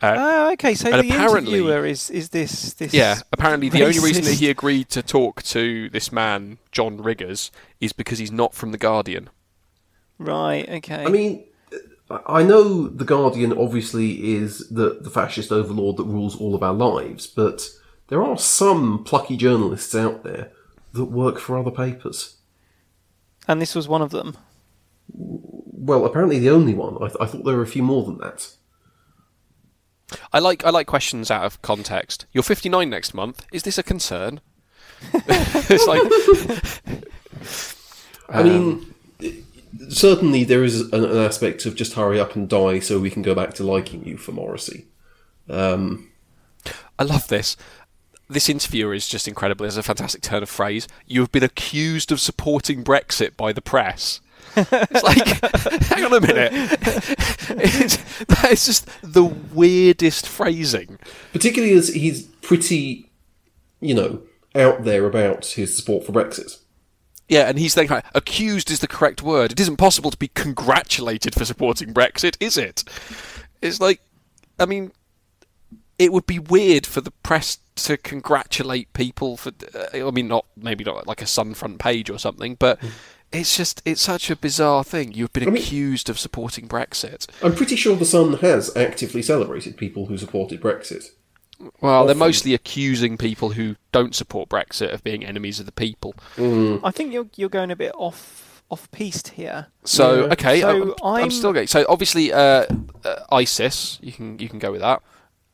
[0.01, 0.75] Uh, oh, okay.
[0.75, 2.93] So the apparently- interviewer is is this this.
[2.93, 7.51] Yeah, apparently, the only reason that he agreed to talk to this man, John Riggers,
[7.79, 9.29] is because he's not from The Guardian.
[10.19, 10.67] Right.
[10.69, 11.03] Okay.
[11.05, 11.43] I mean,
[12.27, 16.73] I know the Guardian obviously is the the fascist overlord that rules all of our
[16.73, 17.67] lives, but
[18.09, 20.51] there are some plucky journalists out there
[20.93, 22.37] that work for other papers.
[23.47, 24.37] and this was one of them.
[25.13, 26.95] Well, apparently the only one.
[26.97, 28.49] I, th- I thought there were a few more than that.
[30.31, 32.25] I like I like questions out of context.
[32.31, 33.45] You're 59 next month.
[33.51, 34.41] Is this a concern?
[35.13, 36.01] it's like
[38.29, 38.93] I mean,
[39.89, 43.21] certainly there is an, an aspect of just hurry up and die so we can
[43.21, 44.85] go back to liking you for Morrissey.
[45.49, 46.11] Um,
[46.99, 47.55] I love this.
[48.29, 49.63] This interviewer is just incredible.
[49.63, 50.87] There's a fantastic turn of phrase.
[51.05, 54.19] You have been accused of supporting Brexit by the press.
[54.57, 56.53] It's like, hang on a minute.
[57.49, 60.99] It's, that is just the weirdest phrasing.
[61.31, 63.09] particularly as he's pretty,
[63.79, 64.21] you know,
[64.53, 66.59] out there about his support for Brexit.
[67.29, 69.51] Yeah, and he's kind accused is the correct word.
[69.53, 72.83] It isn't possible to be congratulated for supporting Brexit, is it?
[73.61, 74.01] It's like,
[74.59, 74.91] I mean,
[75.99, 79.51] it would be weird for the press to congratulate people for.
[79.73, 82.79] Uh, I mean, not maybe not like a Sun front page or something, but
[83.31, 85.11] it's just it's such a bizarre thing.
[85.13, 87.27] You've been I mean- accused of supporting Brexit.
[87.43, 91.11] I'm pretty sure the Sun has actively celebrated people who supported Brexit.
[91.81, 96.13] Well, they're mostly accusing people who don't support Brexit of being enemies of the people.
[96.37, 99.67] I think you're you're going a bit off off piste here.
[99.83, 100.33] So Yeah.
[100.33, 101.67] okay, So I'm, I'm I'm- still going.
[101.67, 102.65] So obviously, uh,
[103.03, 103.97] uh, ISIS.
[104.01, 105.01] You can you can go with that.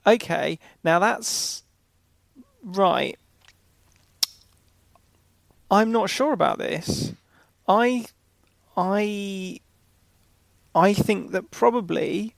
[0.05, 1.63] Okay, now that's
[2.61, 3.17] right.
[5.71, 7.13] I'm not sure about this.
[7.67, 8.05] I
[8.75, 9.59] I
[10.75, 12.35] I think that probably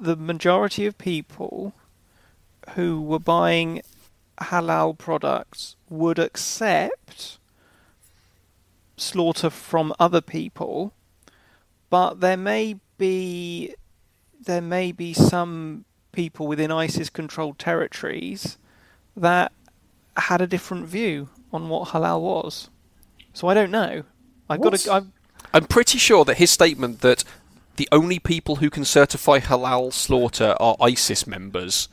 [0.00, 1.74] the majority of people
[2.74, 3.82] who were buying
[4.40, 7.38] halal products would accept
[8.96, 10.92] slaughter from other people,
[11.90, 13.74] but there may be
[14.40, 18.58] there may be some people within ISIS controlled territories
[19.16, 19.52] that
[20.16, 22.70] had a different view on what halal was.
[23.32, 24.04] So I don't know.
[24.48, 24.80] I got What?
[24.80, 24.92] to.
[24.92, 25.02] I,
[25.54, 27.24] I'm pretty sure that his statement that
[27.76, 31.88] the only people who can certify halal slaughter are ISIS members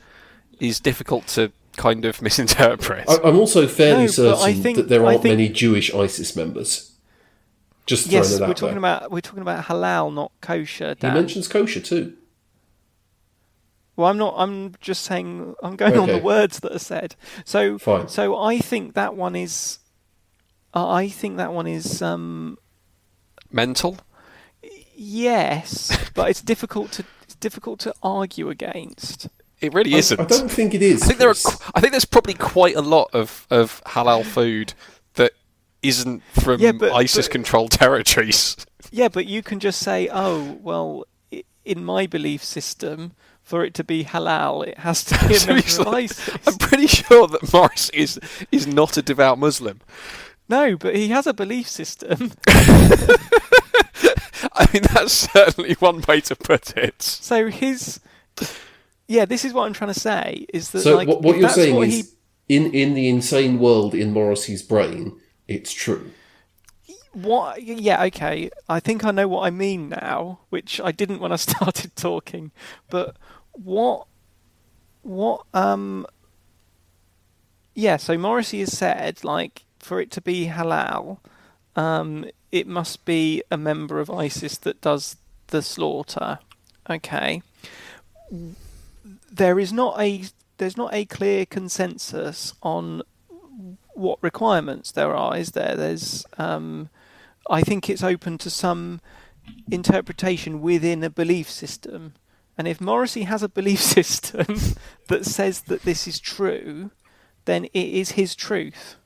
[0.60, 3.08] is difficult to kind of misinterpret.
[3.08, 6.92] I, I'm also fairly No, certain think- that there aren't think- many Jewish ISIS members.
[7.86, 8.78] Just throwing Yes, it out we're talking there.
[8.78, 10.96] about we're talking about halal, not kosher.
[10.98, 12.14] He mentions kosher too.
[13.96, 14.34] Well, I'm not.
[14.38, 15.54] I'm just saying.
[15.62, 17.14] I'm going on the words that are said.
[17.44, 18.08] So, Fine.
[18.08, 19.78] so I think that one is.
[20.74, 22.02] Uh, I think that one is.
[22.02, 22.58] Um,
[23.50, 23.98] Mental?
[24.96, 27.04] yes, but it's difficult to.
[27.22, 29.28] It's difficult to argue against.
[29.60, 30.20] It really I, isn't.
[30.20, 31.02] I don't think it is.
[31.02, 31.34] I think there are.
[31.74, 34.74] I think there's probably quite a lot of, of halal food
[35.14, 35.32] that
[35.82, 38.56] isn't from Yeah, but- ISIS-controlled territories.
[38.90, 41.04] Yeah, but you can just say, "Oh, well,
[41.64, 45.82] in my belief system, for it to be halal, it has to be a member
[45.82, 48.20] of ISIS." I'm pretty sure that Morris is
[48.52, 49.80] is not a devout Muslim.
[50.48, 52.32] No, but he has a belief system.
[54.56, 57.02] I mean, that's certainly one way to put it.
[57.02, 58.00] So his.
[59.06, 60.46] Yeah, this is what I'm trying to say.
[60.52, 62.14] Is that So like what, what you're saying what is,
[62.48, 66.10] in in the insane world in Morrissey's brain, it's true.
[67.12, 67.62] What?
[67.62, 68.50] Yeah, okay.
[68.68, 72.50] I think I know what I mean now, which I didn't when I started talking.
[72.90, 73.16] But
[73.52, 74.06] what?
[75.02, 75.46] What?
[75.54, 76.06] Um.
[77.74, 77.96] Yeah.
[77.96, 81.18] So Morrissey has said, like, for it to be halal,
[81.76, 85.16] um, it must be a member of ISIS that does
[85.48, 86.38] the slaughter.
[86.88, 87.42] Okay.
[89.30, 90.24] There is not a
[90.58, 93.02] there's not a clear consensus on
[93.94, 95.76] what requirements there are, is there?
[95.76, 96.88] There's, um,
[97.48, 99.00] I think it's open to some
[99.70, 102.14] interpretation within a belief system.
[102.56, 104.58] And if Morrissey has a belief system
[105.08, 106.90] that says that this is true,
[107.44, 108.96] then it is his truth.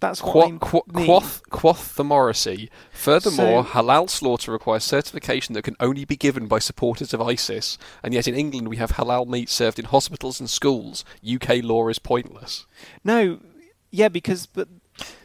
[0.00, 2.70] That's what I Quoth, quoth, quoth, quoth the Morrissey.
[2.92, 7.78] Furthermore, So- halal slaughter requires certification that can only be given by supporters of ISIS,
[8.02, 11.04] and yet in England we have halal meat served in hospitals and schools.
[11.24, 12.64] UK law is pointless.
[13.02, 13.40] No,
[13.90, 14.68] yeah, because but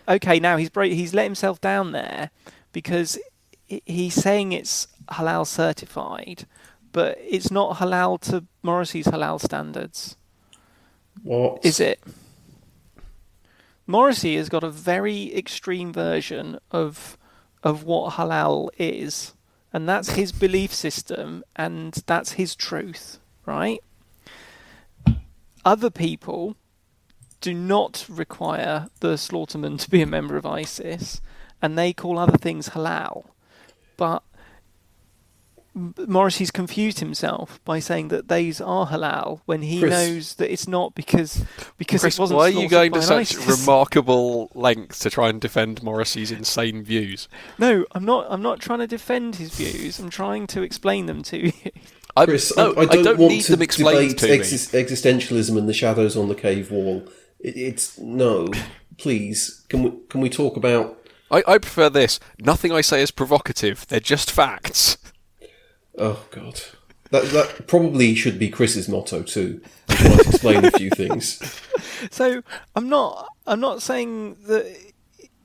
[0.08, 2.32] okay, now he's bro- he's let himself down there
[2.72, 3.20] because
[3.68, 6.48] he's saying it's halal certified,
[6.92, 10.16] but it's not halal to Morrissey's halal standards,
[11.22, 12.00] What is it?
[13.94, 17.16] Morrissey has got a very extreme version of
[17.62, 19.36] of what halal is,
[19.72, 23.84] and that's his belief system, and that's his truth, right?
[25.64, 26.56] Other people
[27.40, 31.22] do not require the slaughterman to be a member of ISIS,
[31.62, 33.26] and they call other things halal.
[33.96, 34.24] But
[35.76, 39.92] Morrissey's confused himself by saying that these are halal when he Chris.
[39.92, 41.44] knows that it's not because
[41.78, 43.60] because Chris, it wasn't why are you going to such ISIS.
[43.60, 47.28] remarkable lengths to try and defend Morrissey's insane views?
[47.58, 48.28] No, I'm not.
[48.30, 50.00] I'm not trying to defend his views.
[50.00, 51.54] I'm trying to explain them to you.
[52.16, 54.84] I, Chris, no, I, I don't, want need to them explained debate to me.
[54.84, 57.08] existentialism and the shadows on the cave wall.
[57.40, 58.50] It, it's no,
[59.00, 59.66] please.
[59.70, 61.00] Can we can we talk about?
[61.32, 62.20] I, I prefer this.
[62.40, 63.88] Nothing I say is provocative.
[63.88, 64.98] They're just facts.
[65.98, 66.62] Oh God,
[67.12, 69.62] that that probably should be Chris's motto too.
[69.98, 71.42] He might explain a few things.
[72.12, 72.44] So
[72.76, 73.30] I'm not.
[73.48, 74.66] I'm not saying that.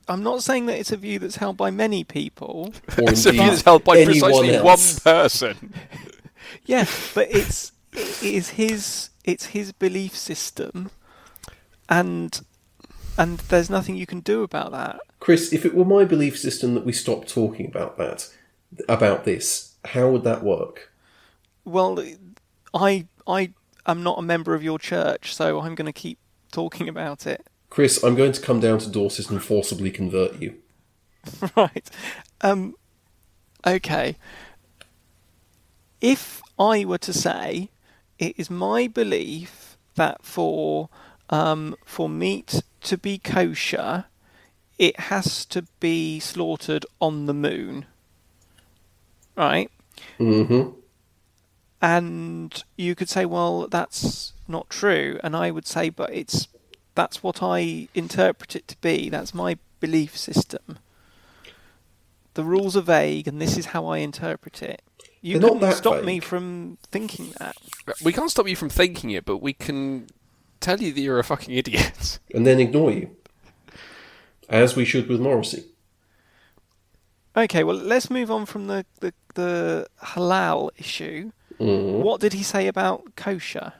[0.09, 2.73] I'm not saying that it's a view that's held by many people.
[2.97, 5.73] Or It's a view that's held by anyone precisely one person.
[6.65, 10.91] Yeah, but it's it is his it's his belief system,
[11.87, 12.41] and
[13.17, 14.99] and there's nothing you can do about that.
[15.19, 18.29] Chris, if it were my belief system that we stopped talking about that,
[18.87, 20.91] about this, how would that work?
[21.65, 22.03] Well,
[22.73, 23.53] I I
[23.85, 26.17] am not a member of your church, so I'm going to keep
[26.51, 27.45] talking about it.
[27.69, 30.55] Chris, I'm going to come down to Dorset and forcibly convert you.
[31.55, 31.89] right.
[32.41, 32.75] Um,
[33.65, 34.15] okay.
[36.01, 37.69] If I were to say
[38.17, 40.89] it is my belief that for
[41.29, 44.05] um, for meat to be kosher,
[44.77, 47.85] it has to be slaughtered on the moon.
[49.39, 49.71] Right?
[50.19, 50.71] Mm-hmm.
[51.81, 55.17] And you could say, well, that's not true.
[55.23, 56.49] And I would say, but it's
[56.93, 59.07] that's what I interpret it to be.
[59.07, 60.79] That's my belief system.
[62.33, 64.81] The rules are vague, and this is how I interpret it.
[65.21, 67.55] You They're not couldn't that stop me from thinking that.
[68.03, 70.07] We can't stop you from thinking it, but we can
[70.59, 72.19] tell you that you're a fucking idiot.
[72.33, 73.15] And then ignore you.
[74.49, 75.63] As we should with Morrissey.
[77.43, 81.31] Okay, well, let's move on from the, the, the halal issue.
[81.59, 81.99] Mhm.
[82.01, 83.73] What did he say about kosher?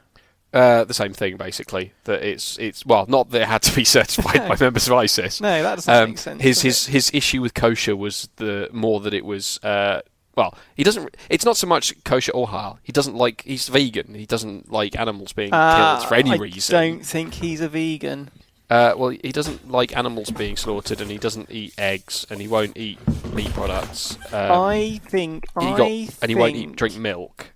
[0.52, 1.92] Uh, the same thing, basically.
[2.04, 5.40] That it's it's well, not that it had to be certified by members of ISIS.
[5.40, 6.42] No, that doesn't Um, make sense.
[6.42, 6.92] his his it?
[6.92, 10.00] his issue with kosher was the more that it was uh,
[10.36, 11.16] well, he doesn't.
[11.28, 12.78] It's not so much kosher or halal.
[12.82, 13.42] He doesn't like.
[13.42, 14.14] He's vegan.
[14.14, 16.72] He doesn't like animals being Uh, killed for any I reason.
[16.72, 18.30] don't think he's a vegan.
[18.70, 22.46] Uh, well, he doesn't like animals being slaughtered, and he doesn't eat eggs, and he
[22.46, 22.98] won't eat
[23.34, 24.16] meat products.
[24.32, 25.90] Um, I think he I got,
[26.22, 27.52] and he won't eat drink milk.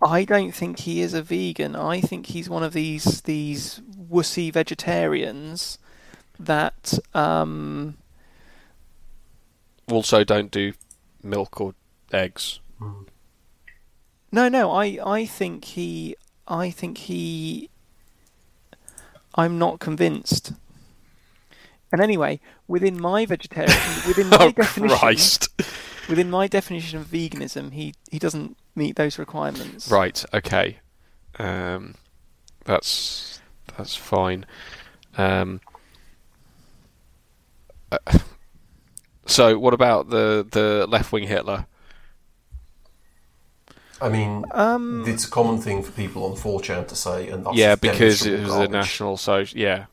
[0.00, 1.74] I don't think he is a vegan.
[1.74, 3.80] I think he's one of these these
[4.10, 5.78] wussy vegetarians
[6.38, 7.96] that um,
[9.90, 10.72] Also, don't do
[11.22, 11.74] milk or
[12.12, 12.60] eggs.
[14.32, 17.69] no no I I think he I think he
[19.34, 20.52] I'm not convinced.
[21.92, 23.76] And anyway, within my vegetarian
[24.06, 25.48] within my Oh definition Christ!
[26.08, 29.90] within my definition of veganism, he he doesn't meet those requirements.
[29.90, 30.24] right.
[30.32, 30.78] Okay.
[31.38, 31.94] Um,
[32.64, 33.40] that's
[33.76, 34.46] that's fine.
[35.18, 35.60] Um,
[37.90, 38.18] uh,
[39.26, 41.66] so, what about the the left wing Hitler?
[44.02, 47.54] I mean, Um, it's a common thing for people on 4chan to say, and us
[47.54, 48.70] yeah, because it was a garbage.
[48.70, 49.58] national social.
[49.58, 49.86] Yeah,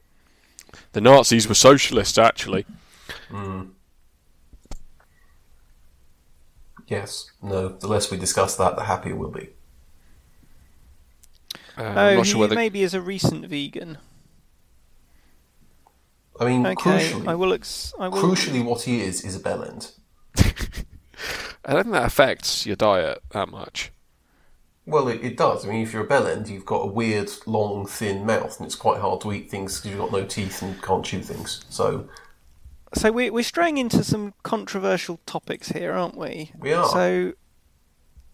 [0.93, 2.65] the Nazis were socialists, actually.
[6.87, 7.31] Yes.
[7.41, 7.69] No.
[7.69, 9.49] The less we discuss that, the happier we'll be.
[11.77, 12.55] Uh, oh, he sure whether.
[12.55, 13.97] maybe is a recent vegan.
[16.39, 16.75] I mean, Okay,
[17.09, 17.53] crucially, I will.
[17.53, 18.21] Ex- I will.
[18.21, 19.91] crucially, what he is is a bellend.
[21.65, 23.91] I don't think that affects your diet that much.
[24.87, 25.65] Well, it, it does.
[25.65, 28.75] I mean, if you're a bellend, you've got a weird, long, thin mouth, and it's
[28.75, 31.65] quite hard to eat things because you've got no teeth and can't chew things.
[31.69, 32.07] So,
[32.93, 36.51] So we're we're straying into some controversial topics here, aren't we?
[36.59, 36.85] We are.
[36.85, 37.33] So,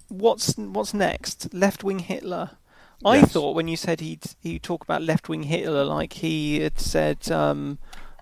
[0.09, 1.53] what's what's next?
[1.53, 2.51] Left wing Hitler.
[3.03, 3.31] I Yes.
[3.31, 7.29] thought when you said he'd he talk about left wing Hitler, like he had said,
[7.31, 7.79] um,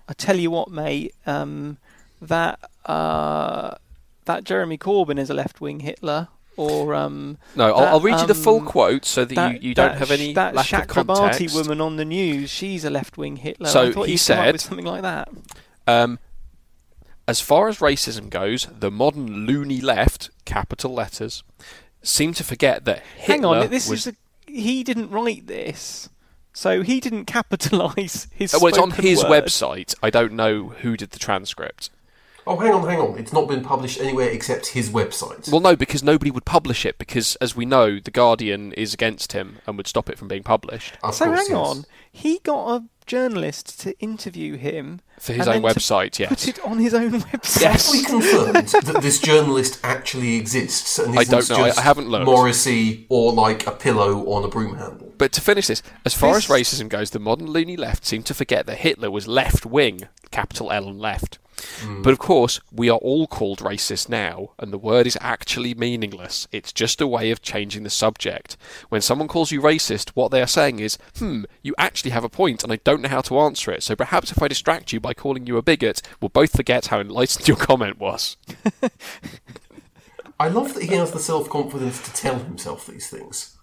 [0.08, 1.76] "I tell you what, mate, um,
[2.20, 3.76] that uh,
[4.24, 8.26] that Jeremy Corbyn is a left wing Hitler." Or um, No, I'll, I'll read you
[8.26, 10.72] the full um, quote so that, that, you, you don't that have any that lack
[10.72, 11.54] of context.
[11.54, 12.50] woman on the news.
[12.50, 13.68] She's a left wing Hitler.
[13.68, 15.28] So I thought he he'd come up said- something like that.
[15.86, 16.18] Um,
[17.26, 21.42] as far as racism goes, the modern loony left, capital letters,
[22.02, 24.14] seem to forget that Hitler Hang on, this is a,
[24.46, 26.08] he didn't write this,
[26.52, 28.54] so he didn't capitalise his.
[28.54, 29.44] Oh, well, it's on his word.
[29.44, 29.94] website.
[30.02, 31.90] I don't know who did the transcript.
[32.46, 33.18] Oh, hang on, hang on.
[33.18, 35.50] It's not been published anywhere except his website.
[35.50, 39.32] Well, no, because nobody would publish it because, as we know, the Guardian is against
[39.32, 41.52] him and would stop it from being published Of So hang yes.
[41.52, 46.28] on, he got a journalist to interview him for his and own then to website.
[46.28, 47.60] Put it on his own website.
[47.60, 47.86] Yes.
[47.86, 51.64] Have we confirmed that this journalist actually exists and I isn't don't know.
[51.64, 52.26] I- just I haven't looked.
[52.26, 55.12] Morrissey or like a pillow on a broom handle?
[55.18, 58.22] But to finish this, as far This- as racism goes, the modern loony left seem
[58.24, 61.38] to forget that Hitler was left wing, capital L on left.
[62.02, 66.48] But of course, we are all called racist now, and the word is actually meaningless.
[66.52, 68.56] It's just a way of changing the subject.
[68.88, 72.28] When someone calls you racist, what they are saying is, hmm, you actually have a
[72.28, 75.00] point, and I don't know how to answer it, so perhaps if I distract you
[75.00, 78.36] by calling you a bigot, we'll both forget how enlightened your comment was.
[80.40, 83.56] I love that he has the self confidence to tell himself these things.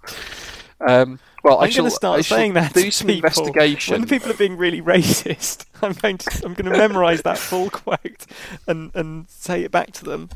[0.88, 3.28] Um, well, I I'm going to start I saying that do to some people.
[3.28, 4.00] investigation.
[4.00, 7.70] When people are being really racist, I'm going to I'm going to memorise that full
[7.82, 8.26] quote
[8.68, 10.30] and and say it back to them.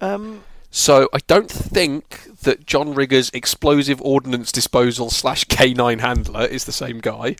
[0.00, 6.64] Um, So I don't think that John Rigger's explosive ordnance disposal slash K9 handler is
[6.64, 7.36] the same guy.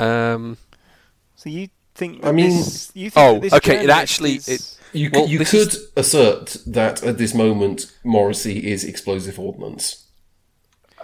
[0.00, 0.58] Um,
[1.34, 2.24] so you think?
[2.24, 5.32] I mean- this, you think Oh, this okay, it actually- is- it- You, Well, c-
[5.32, 10.04] you could is- assert that at this moment Morrissey is explosive ordnance.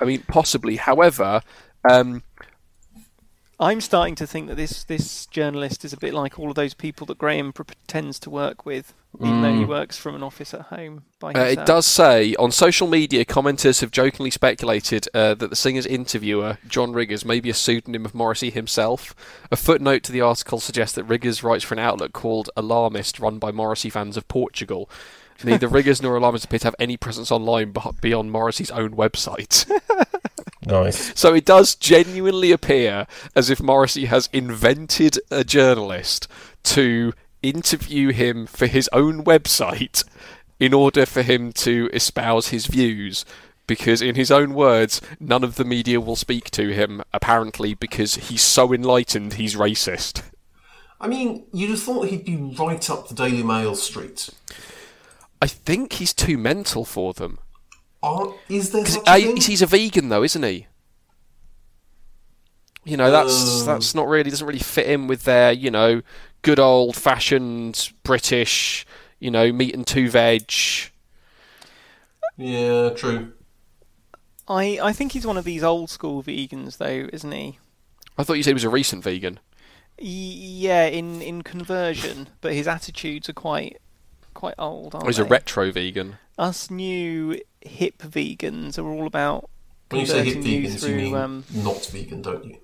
[0.01, 0.77] I mean, possibly.
[0.77, 1.43] However,
[1.89, 2.23] um,
[3.61, 6.75] I'm starting to think that this this journalist is a bit like all of those
[6.75, 10.63] people that Graham pretends to work with, even though he works from an office at
[10.63, 15.51] home by uh, it does say on social media, commenters have jokingly speculated uh, that
[15.51, 19.15] the singer's interviewer, John Riggers, may be a pseudonym of Morrissey himself.
[19.53, 23.39] A footnote to the article suggests that Riggers writes for an outlet called Alarmist, run
[23.39, 24.91] by Morrissey fans of Portugal.
[25.43, 29.69] Neither Riggers nor Alarmist appear to have any presence online beh- beyond Morrissey's own website.
[30.67, 31.19] Nice.
[31.19, 33.07] So it does genuinely appear
[33.37, 36.27] as if Morrissey has invented a journalist
[36.65, 37.13] to
[37.43, 40.05] interview him for his own website
[40.59, 43.25] in order for him to espouse his views.
[43.67, 48.15] Because, in his own words, none of the media will speak to him, apparently, because
[48.17, 50.23] he's so enlightened he's racist.
[51.01, 54.29] I mean, you'd have thought he'd be right up the Daily Mail street.
[55.41, 57.39] I think he's too mental for them.
[58.03, 59.37] Are, is there such thing?
[59.37, 60.67] he's a vegan, though, isn't he?
[62.85, 63.65] You know, that's Uh.
[63.65, 66.03] that's not really doesn't really fit in with their you know
[66.43, 68.85] good old fashioned British
[69.25, 70.53] you know, meat and two veg.
[72.37, 73.33] Yeah, true.
[74.47, 77.59] I I think he's one of these old school vegans, though, isn't he?
[78.19, 79.41] I thought you said he was a recent vegan.
[79.99, 83.79] Yeah, in in conversion, but his attitudes are quite
[84.35, 85.23] quite old, aren't Oh, he's they?
[85.23, 86.19] a retro vegan.
[86.39, 89.49] Us new hip vegans are all about
[89.91, 92.59] When you say hip converting you vegans, you through, mean um, not vegan, don't you?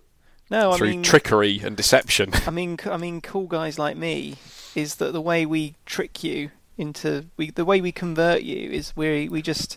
[0.50, 2.32] no, I through mean trickery and deception.
[2.46, 4.36] I mean, c- I mean, cool guys like me
[4.74, 8.96] is that the way we trick you into we the way we convert you is
[8.96, 9.76] we we just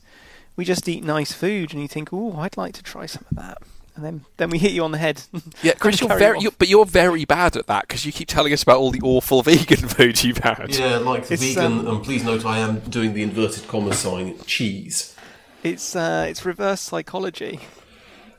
[0.55, 3.37] we just eat nice food and you think, oh, I'd like to try some of
[3.37, 3.57] that,
[3.95, 5.21] and then then we hit you on the head.
[5.61, 6.43] Yeah, Chris, you're very, on.
[6.43, 9.01] you but you're very bad at that because you keep telling us about all the
[9.01, 10.75] awful vegan food you've had.
[10.75, 13.93] Yeah, like the It's, vegan, um, and please note I am doing the inverted comma
[13.93, 15.15] sign, cheese.
[15.63, 17.59] it's uh, it's reverse psychology.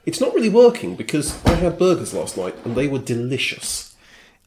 [0.07, 3.97] It's not really working because I had burgers last night and they were delicious.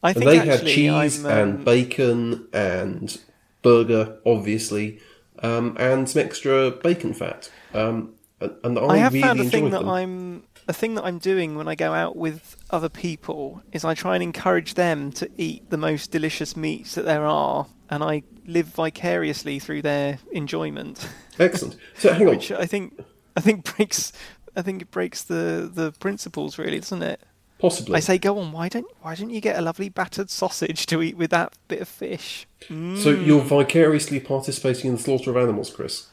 [0.04, 3.18] I And think they had actually cheese I'm, um, and bacon and
[3.62, 5.00] burger, obviously,
[5.42, 7.50] um, and some extra bacon fat.
[7.74, 9.88] Um, and, and I, I have really found a enjoyed thing that them.
[9.88, 13.94] I'm a thing that I'm doing when I go out with other people is I
[13.94, 18.22] try and encourage them to eat the most delicious meats that there are, and I
[18.46, 21.08] live vicariously through their enjoyment,
[21.38, 21.76] Excellent.
[21.96, 22.36] So hang on.
[22.36, 23.00] which I think
[23.36, 24.12] I think breaks
[24.54, 27.20] I think it breaks the the principles really, doesn't it?
[27.58, 27.96] Possibly.
[27.96, 28.52] I say, go on.
[28.52, 31.80] Why don't why don't you get a lovely battered sausage to eat with that bit
[31.80, 32.46] of fish?
[32.68, 33.26] So mm.
[33.26, 36.08] you're vicariously participating in the slaughter of animals, Chris.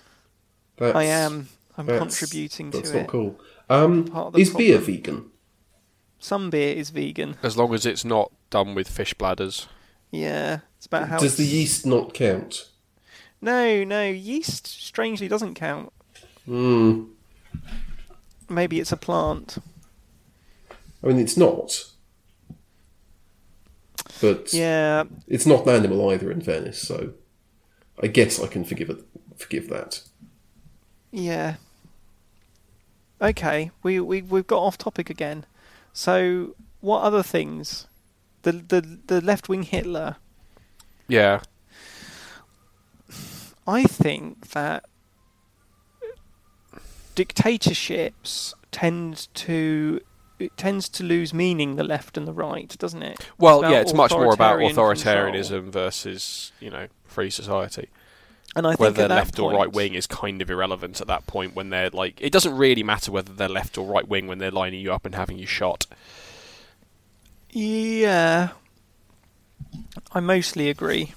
[0.77, 1.49] That's, I am.
[1.77, 3.09] I'm that's- contributing That's to not it.
[3.09, 3.39] cool.
[3.69, 5.31] Um, Part of the is beer vegan?
[6.19, 7.37] Some beer is vegan.
[7.43, 9.67] As long as it's not done with fish bladders.
[10.11, 11.37] Yeah, it's about how Does it's...
[11.37, 12.69] the yeast not count?
[13.41, 15.91] No, no, yeast strangely doesn't count.
[16.45, 17.05] Hmm.
[18.49, 19.57] Maybe it's a plant.
[21.03, 21.91] I mean, it's not.
[24.21, 26.79] But Yeah, it's not an animal either, in fairness.
[26.79, 27.13] So
[28.01, 29.03] I guess I can forgive it,
[29.37, 30.01] forgive that.
[31.11, 31.55] yeah.
[33.21, 35.45] Okay, we we we've got off topic again.
[35.93, 37.87] So, what other things?
[38.43, 40.17] The the the left wing Hitler.
[41.07, 41.41] Yeah.
[43.67, 44.85] I think that
[47.15, 50.01] dictatorships tend to
[50.37, 53.25] it tends to lose meaning the left and the right, doesn't it?
[53.37, 55.71] Well, about yeah, it's much more about authoritarian authoritarianism control.
[55.71, 57.89] versus, you know, free society.
[58.55, 61.07] And I think Whether at that left or right wing is kind of irrelevant at
[61.07, 62.21] that point when they're like.
[62.21, 65.05] It doesn't really matter whether they're left or right wing when they're lining you up
[65.05, 65.85] and having you shot.
[67.49, 68.49] Yeah,
[70.13, 71.13] I mostly agree.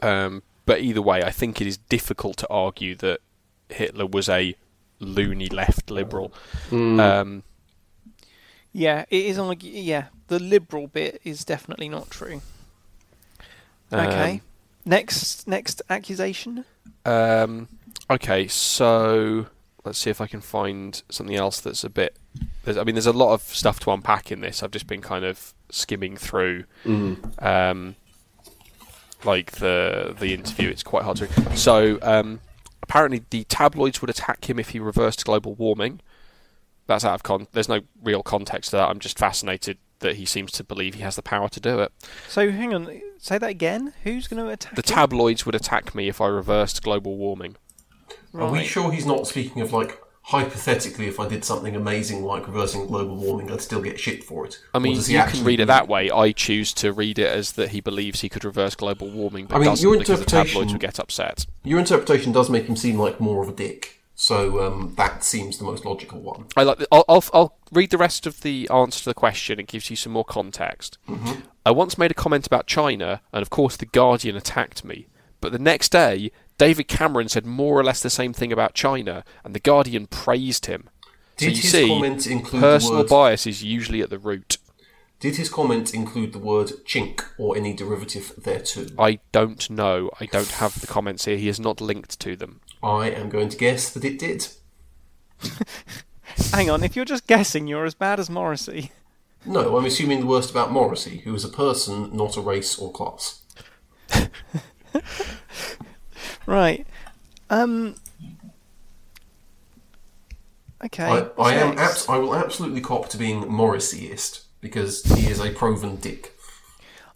[0.00, 3.20] Um, but either way, I think it is difficult to argue that
[3.68, 4.54] Hitler was a
[5.00, 6.32] loony left liberal.
[6.70, 7.42] Um,
[8.72, 9.56] Yeah, it is on.
[9.60, 12.42] Yeah, the liberal bit is definitely not true.
[13.92, 14.32] Okay.
[14.34, 14.40] um,
[14.84, 16.64] next, next accusation.
[17.04, 17.68] Um,
[18.10, 19.46] okay, so
[19.84, 22.16] let's see if I can find something else that's a bit.
[22.64, 24.62] There's, I mean, there's a lot of stuff to unpack in this.
[24.62, 26.64] I've just been kind of skimming through,
[27.38, 27.96] um,
[29.24, 30.68] like the the interview.
[30.68, 31.56] It's quite hard to.
[31.56, 32.40] So um,
[32.82, 36.00] apparently, the tabloids would attack him if he reversed global warming.
[36.86, 37.48] That's out of con.
[37.52, 38.88] There's no real context to that.
[38.88, 41.92] I'm just fascinated that he seems to believe he has the power to do it.
[42.28, 43.92] So hang on, say that again.
[44.04, 44.74] Who's going to attack?
[44.74, 44.96] The him?
[44.96, 47.56] tabloids would attack me if I reversed global warming.
[48.34, 52.46] Are we sure he's not speaking of like hypothetically, if I did something amazing like
[52.46, 54.58] reversing global warming, I'd still get shit for it?
[54.74, 56.10] I mean, does he you can actually read it that way.
[56.10, 59.56] I choose to read it as that he believes he could reverse global warming, but
[59.56, 61.46] I mean, doesn't your because the tabloids interpretation- would get upset.
[61.64, 65.58] Your interpretation does make him seem like more of a dick, so um, that seems
[65.58, 66.46] the most logical one.
[66.56, 66.78] I like.
[66.78, 69.60] The, I'll, I'll I'll read the rest of the answer to the question.
[69.60, 70.98] It gives you some more context.
[71.64, 75.06] I once made a comment about China, and of course, the Guardian attacked me.
[75.40, 79.24] But the next day, David Cameron said more or less the same thing about China,
[79.44, 80.88] and the Guardian praised him.
[81.36, 83.10] Did so you his see, comment include personal the word?
[83.10, 84.58] bias is usually at the root.
[85.20, 88.86] Did his comment include the word chink or any derivative thereto?
[88.98, 90.10] I don't know.
[90.20, 91.36] I don't have the comments here.
[91.36, 92.60] He is not linked to them.
[92.82, 94.48] I am going to guess that it did.
[96.52, 98.92] Hang on, if you're just guessing, you're as bad as Morrissey.
[99.44, 102.92] No, I'm assuming the worst about Morrissey, who is a person, not a race or
[102.92, 103.42] class.
[106.48, 106.86] Right.
[107.50, 107.96] Um.
[110.82, 111.04] Okay.
[111.04, 111.78] I, I am.
[111.78, 116.34] Abs- I will absolutely cop to being Morrisseyist because he is a proven dick.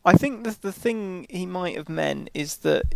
[0.05, 2.95] I think that the thing he might have meant is that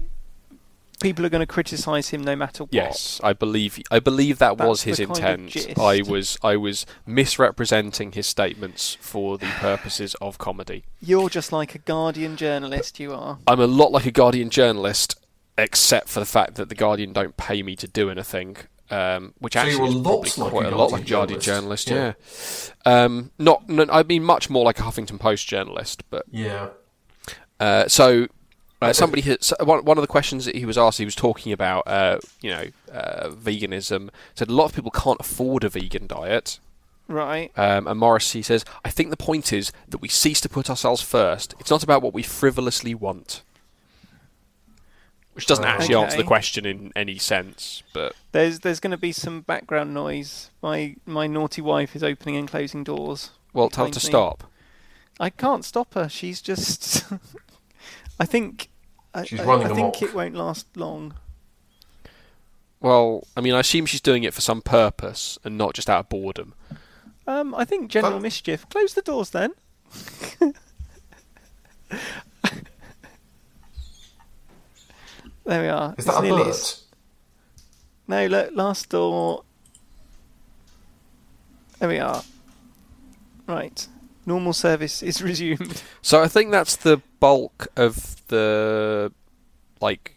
[1.01, 2.73] people are going to criticise him no matter what.
[2.73, 5.79] Yes, I believe I believe that was his the kind of intent.
[5.79, 10.85] I was I was misrepresenting his statements for the purposes of comedy.
[11.01, 13.39] You're just like a Guardian journalist, you are.
[13.47, 15.19] I'm a lot like a Guardian journalist,
[15.59, 18.57] except for the fact that the Guardian don't pay me to do anything.
[18.89, 20.93] Um, which So actually you're a is lot probably like a quite a lot Guardian
[20.93, 22.73] like a Guardian journalist, journalist.
[22.87, 23.05] Yeah.
[23.05, 26.69] Um, not, no, I mean much more like a Huffington Post journalist, but Yeah.
[27.59, 28.29] Uh, so
[28.83, 31.53] uh, somebody had, one, one of the questions that he was asked, he was talking
[31.53, 34.11] about, uh, you know, uh, veganism.
[34.35, 36.59] Said a lot of people can't afford a vegan diet.
[37.09, 37.53] Right.
[37.57, 41.03] Um, and Morrissey says, I think the point is that we cease to put ourselves
[41.03, 41.55] first.
[41.61, 43.43] It's not about what we frivolously want.
[45.33, 49.12] Which doesn't actually answer the question in any sense, but There's there's going to be
[49.12, 50.51] some background noise.
[50.62, 53.33] My my naughty wife is opening and closing doors.
[53.53, 54.09] well, tell her to me.
[54.09, 54.45] stop.
[55.20, 56.09] I can't stop her.
[56.09, 57.05] She's just.
[58.19, 58.69] I think.
[59.14, 60.03] I, She's I- running I think amok.
[60.03, 61.14] it won't last long.
[62.81, 66.01] Well, I mean, I assume she's doing it for some purpose and not just out
[66.01, 66.55] of boredom.
[67.27, 68.69] Um, I think general That- mischief.
[68.69, 69.53] Close the doors then.
[75.45, 75.91] there we are.
[75.99, 76.51] Is It's that a nearly bird?
[76.51, 76.83] as-
[78.09, 79.45] No, look, last door.
[81.79, 82.23] There we are.
[83.47, 83.87] Right.
[84.27, 85.83] Normal service is resumed.
[86.03, 89.12] So I think that's the bulk of the
[89.81, 90.16] like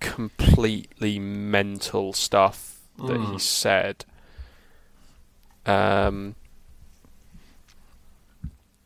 [0.00, 3.40] completely mental stuff that he Mm.
[3.40, 4.04] said.
[5.66, 6.34] Um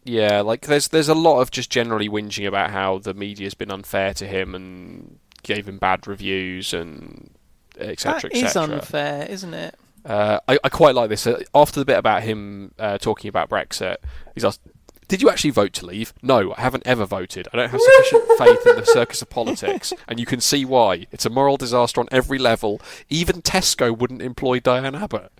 [0.05, 3.71] yeah, like there's there's a lot of just generally whinging about how the media's been
[3.71, 7.31] unfair to him and gave him bad reviews and
[7.79, 8.31] etc.
[8.31, 8.77] That is etc.
[8.77, 9.75] unfair, isn't it?
[10.05, 11.27] Uh, I, I quite like this.
[11.27, 13.97] Uh, After the bit about him uh, talking about Brexit,
[14.35, 14.61] he's asked,
[15.09, 17.49] "Did you actually vote to leave?" No, I haven't ever voted.
[17.53, 21.07] I don't have sufficient faith in the circus of politics, and you can see why.
[21.13, 22.81] It's a moral disaster on every level.
[23.09, 25.31] Even Tesco wouldn't employ Diane Abbott,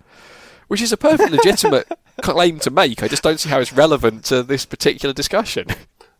[0.69, 1.89] which is a perfectly legitimate
[2.21, 3.03] claim to make.
[3.03, 5.67] I just don't see how it's relevant to this particular discussion.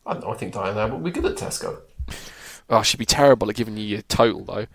[0.05, 0.33] I don't know.
[0.33, 1.79] I think Diane Abbott would be good at Tesco.
[2.69, 4.67] Oh, she'd be terrible at giving you your total though.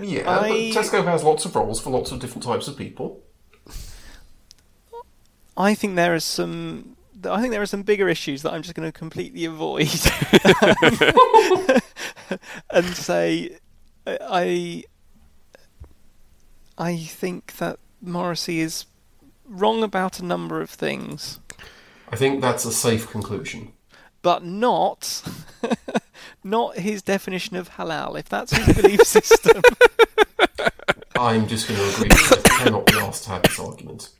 [0.00, 3.22] Yeah, I- Tesco has lots of roles for lots of different types of people.
[5.56, 6.96] I think there are some.
[7.28, 9.88] I think there are some bigger issues that I'm just going to completely avoid
[12.70, 13.56] and say
[14.06, 14.84] I
[16.76, 18.84] I think that Morrissey is
[19.48, 21.38] wrong about a number of things,
[22.10, 23.72] I think that's a safe conclusion.
[24.20, 25.22] but not
[26.44, 28.18] not his definition of halal.
[28.18, 29.62] If that's his belief system,
[31.16, 32.10] I'm just going to agree.
[32.12, 34.10] I cannot be asked to have this argument.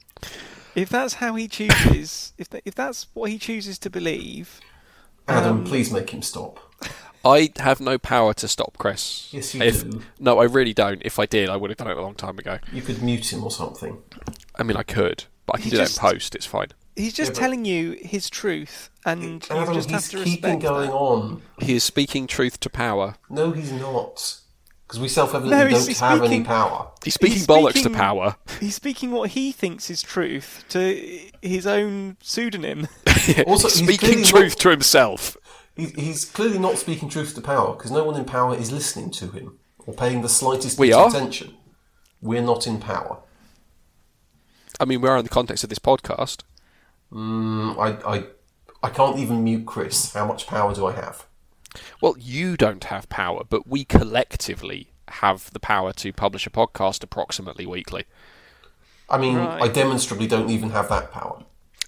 [0.75, 4.61] if that's how he chooses, if th- if that's what he chooses to believe,
[5.29, 6.61] Adam, Um, please make him stop.
[7.25, 9.29] I have no power to stop Chris.
[9.33, 10.03] Yes, you if, do.
[10.21, 11.01] No, I really don't.
[11.05, 12.59] If I did, I would have done it a long time ago.
[12.73, 14.03] You could mute him or something.
[14.57, 16.35] I mean, I could, but I can He do just- that in post.
[16.35, 16.69] It's fine.
[16.97, 20.55] He's just Yeah, telling you his truth, and you Adam, just have he's to keeping
[20.55, 20.95] respect going that.
[20.97, 21.43] on.
[21.61, 23.17] He is speaking truth to power.
[23.31, 24.41] No, he's not.
[24.87, 26.89] Because we self-evidently No, don't he's have any speaking- power.
[27.03, 28.37] He's speaking He's bollocks to power.
[28.61, 32.89] He's speaking what he thinks is truth to his own pseudonym.
[33.47, 35.37] Also, He's he's speaking truth not- to himself.
[35.75, 39.11] He, he's clearly not speaking truth to power because no one in power is listening
[39.13, 41.09] to him or paying the slightest We are.
[41.09, 41.55] attention.
[42.21, 43.19] We're not in power.
[44.79, 46.43] I mean, we are in the context of this podcast.
[47.15, 48.25] Mm, I, I,
[48.83, 50.13] I can't even mute Chris.
[50.13, 51.27] How much power do I have?
[52.01, 57.03] Well, you don't have power, but we collectively have the power to publish a podcast
[57.03, 58.05] approximately weekly.
[59.09, 59.63] I mean, Right.
[59.63, 61.45] I demonstrably don't even have that power.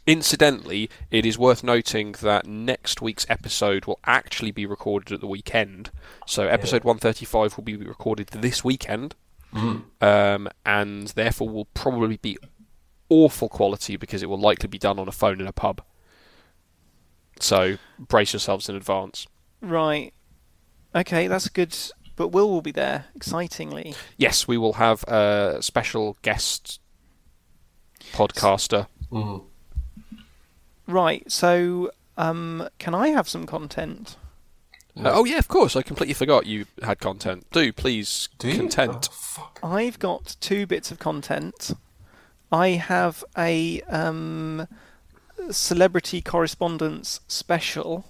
[0.07, 5.27] Incidentally, it is worth noting that next week's episode will actually be recorded at the
[5.27, 5.91] weekend.
[6.27, 9.17] So, episode 135 will be recorded this weekend,
[10.01, 12.39] um, and therefore will probably be
[13.09, 15.83] awful quality because it will likely be done on a phone in a pub.
[17.39, 19.27] So, brace yourselves in advance.
[19.61, 20.13] right.
[20.95, 21.77] Okay, that's good.
[22.17, 23.95] But Will will be there, excitingly.
[24.17, 26.81] Yes, we will have a special guest
[28.13, 28.87] podcaster.
[29.13, 29.45] Mm.
[30.87, 34.17] Right, so um, can I have some content?
[34.97, 35.77] Uh, oh yeah, of course.
[35.77, 37.45] I completely forgot you had content.
[37.53, 39.09] Do please Do content.
[39.11, 39.61] Oh, fuck.
[39.63, 41.73] I've got two bits of content.
[42.53, 44.69] I have a um,
[45.51, 48.07] celebrity correspondence special,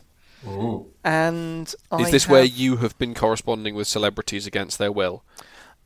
[0.46, 0.86] Ooh.
[1.02, 5.22] and I Is this where you have been corresponding with celebrities against their will?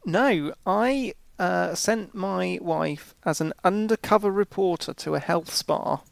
[0.04, 6.02] No, I uh, sent my wife as an undercover reporter to a health spa,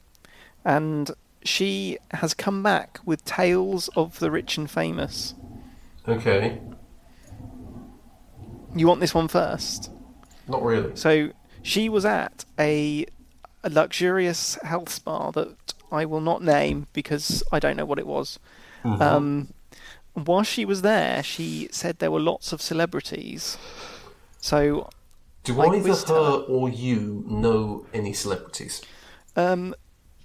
[0.65, 1.11] and
[1.43, 5.35] she has come back with tales of the rich and famous.
[6.07, 6.61] Okay.
[8.77, 9.91] You want this one first?
[10.47, 10.95] Not really.
[10.95, 11.31] So
[11.69, 13.05] she was at a,
[13.63, 18.07] a luxurious health spa that I will not name because I don't know what it
[18.07, 18.39] was.
[18.85, 19.53] Um,
[20.15, 23.59] while she was there, she said there were lots of celebrities.
[24.41, 24.89] So,
[25.45, 28.83] Do Like either her or you know any celebrities?
[29.37, 29.75] um,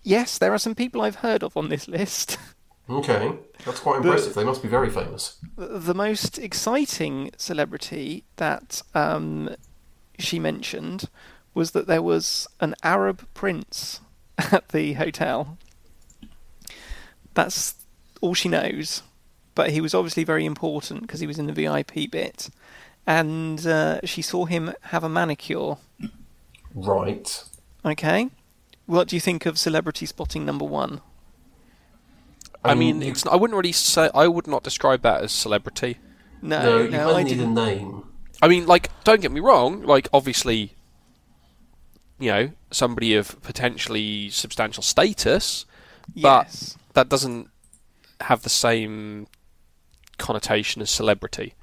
[0.01, 2.37] yes, there are some people I've heard of on this list.
[2.89, 3.31] Okay,
[3.65, 4.33] that's quite impressive.
[4.33, 5.37] They must be very famous.
[5.55, 9.55] the most exciting celebrity that um,
[10.19, 11.09] she mentioned
[11.53, 14.01] was that there was an Arab prince
[14.37, 15.57] at the hotel.
[17.33, 17.75] That's
[18.21, 19.03] all she knows,
[19.55, 22.49] but he was obviously very important because he was in the VIP bit,
[23.05, 25.77] and uh, she saw him have a manicure.
[26.73, 27.43] Right.
[27.85, 28.29] Okay,
[28.85, 31.01] what do you think of celebrity spotting number one?
[32.65, 34.09] I mean, it's, I wouldn't really say.
[34.15, 35.97] I would not describe that as celebrity.
[36.41, 37.53] No, no, no, you I need didn't.
[37.53, 38.03] name.
[38.41, 39.83] I mean, like, don't get me wrong.
[39.83, 40.75] Like, obviously,
[42.23, 45.65] you know, somebody of potentially substantial status,
[46.15, 46.77] but Yes.
[46.93, 47.49] that doesn't
[48.21, 49.27] have the same
[50.17, 51.53] connotation as celebrity.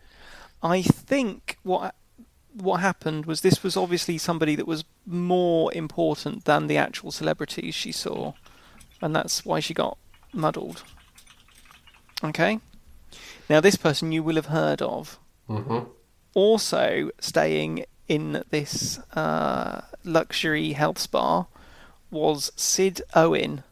[0.63, 1.95] I think what
[2.53, 7.75] what happened was this was obviously somebody that was more important than the actual celebrities
[7.75, 8.33] she saw,
[9.01, 9.97] and that's why she got
[10.33, 10.83] muddled.
[12.25, 12.59] Okay.
[13.49, 15.81] Now this person you will have heard of, hmm
[16.35, 21.47] also staying in this uh, luxury health spa,
[22.11, 23.63] was Sid Owen.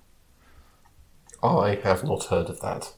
[1.43, 2.95] I have not heard of that.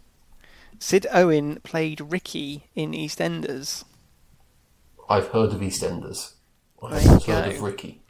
[0.79, 3.85] Sid Owen played Ricky in EastEnders.
[5.09, 6.35] I've heard of EastEnders.
[6.83, 7.51] I've heard go.
[7.51, 8.03] of Ricky.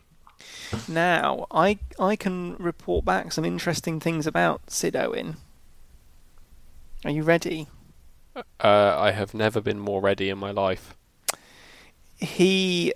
[0.88, 5.36] Now, I I can report back some interesting things about Sid Owen.
[7.04, 7.68] Are you ready?
[8.34, 8.42] Uh,
[8.98, 10.94] I have never been more ready in my life.
[12.16, 12.92] He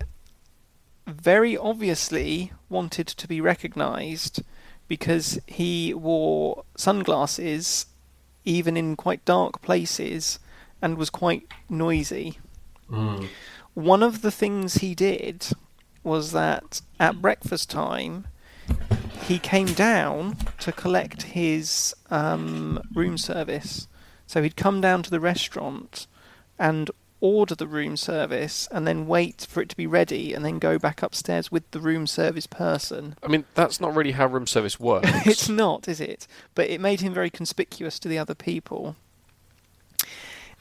[1.07, 4.41] very obviously wanted to be recognised
[4.87, 7.87] because he wore sunglasses
[8.43, 10.39] even in quite dark places
[10.81, 12.37] and was quite noisy.
[12.89, 13.27] Mm.
[13.73, 15.47] One of the things he did
[16.03, 18.27] was that at breakfast time,
[19.23, 23.87] he came down to collect his um, room service.
[24.27, 26.07] So he'd come down to the restaurant
[26.59, 26.91] and
[27.21, 30.77] order the room service and then wait for it to be ready and then go
[30.77, 33.15] back upstairs with the room service person.
[33.23, 35.09] I mean, that's not really how room service works.
[35.25, 36.27] it's not, is it?
[36.53, 38.95] But it made him very conspicuous to the other people.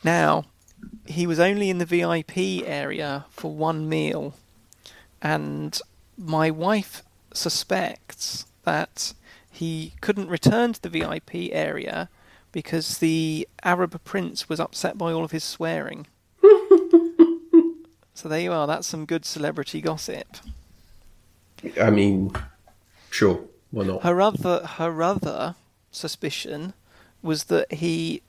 [0.03, 0.45] Now,
[1.07, 4.35] he was only in the VIP area for one meal,
[5.23, 5.79] and
[6.17, 7.03] my wife
[7.33, 9.15] suspects that
[9.51, 12.09] he couldn't return to the VIP area
[12.53, 16.07] because the Arab prince was upset by all of his swearing.
[18.25, 20.39] So there you are, that's some good celebrity gossip.
[21.79, 22.33] I mean,
[23.11, 24.03] sure, why not?
[24.03, 25.57] Her other her other
[25.91, 26.73] suspicion
[27.21, 28.23] was that he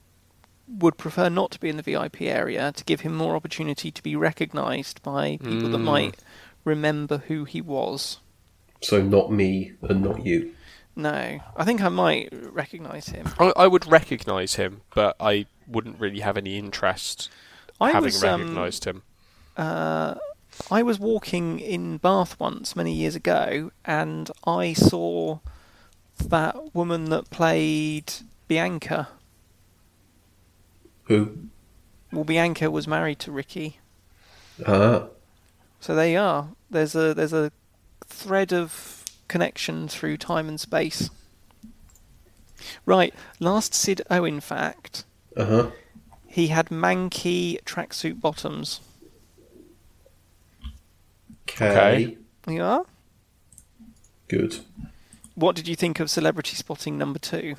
[0.67, 4.03] would prefer not to be in the VIP area to give him more opportunity to
[4.03, 5.83] be recognised by people that Mm.
[5.85, 6.15] might
[6.65, 8.17] remember who he was.
[8.81, 10.53] So not me and not you.
[10.93, 13.29] No, I think I might recognise him.
[13.39, 17.29] I, I would recognise him, but I wouldn't really have any interest
[17.79, 19.03] I having was um, recognised him.
[19.57, 20.15] Uh,
[20.71, 25.39] I was walking in Bath once many years ago, and I saw
[26.23, 28.11] that woman that played
[28.47, 29.09] Bianca.
[31.03, 31.37] Who?
[32.11, 33.79] Well, Bianca was married to Ricky.
[34.65, 35.07] Ah,
[35.81, 36.49] So there you are.
[36.69, 37.51] There's a there's a
[38.05, 41.09] thread of connection through time and space.
[42.85, 45.03] Right, last Sid Owen in fact.
[45.35, 45.71] uh huh.
[46.25, 48.79] He had manky tracksuit bottoms.
[51.55, 52.17] Okay.
[52.43, 52.85] There you are.
[54.27, 54.59] Good.
[55.35, 57.55] What did you think of celebrity spotting number two?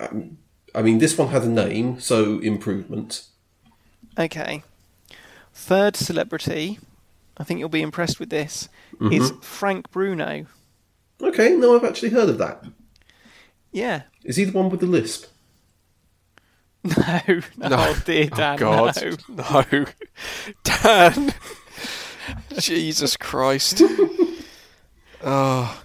[0.00, 0.38] Um,
[0.74, 3.24] I mean, this one had a name, so improvement.
[4.18, 4.62] Okay.
[5.52, 6.78] Third celebrity,
[7.36, 9.12] I think you'll be impressed with this, mm-hmm.
[9.12, 10.46] is Frank Bruno.
[11.20, 12.64] Okay, no, I've actually heard of that.
[13.70, 14.02] Yeah.
[14.24, 15.26] Is he the one with the lisp?
[16.84, 17.20] No,
[17.56, 17.94] no, No.
[18.04, 19.64] dear oh, Dan, oh God, no.
[19.76, 19.86] no,
[20.64, 21.34] Dan!
[22.58, 23.82] Jesus Christ!
[25.22, 25.82] oh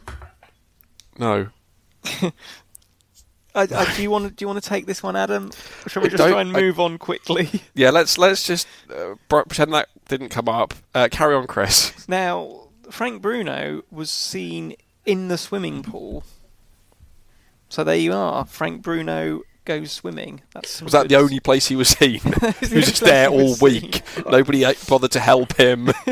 [1.17, 1.47] no.
[3.55, 5.49] I, I, do you want to do you want to take this one, Adam?
[5.85, 7.49] Or shall we just Don't- try and I- move on quickly?
[7.73, 10.73] Yeah, let's let's just uh, pretend that didn't come up.
[10.93, 12.07] Uh, carry on, Chris.
[12.07, 14.75] Now, Frank Bruno was seen
[15.05, 16.23] in the swimming pool.
[17.69, 18.45] So there you are.
[18.45, 20.41] Frank Bruno goes swimming.
[20.53, 22.19] That's some Was that the only place he was seen?
[22.21, 23.81] He was just there all was seen.
[23.83, 24.01] week.
[24.27, 25.89] Nobody bothered to help him.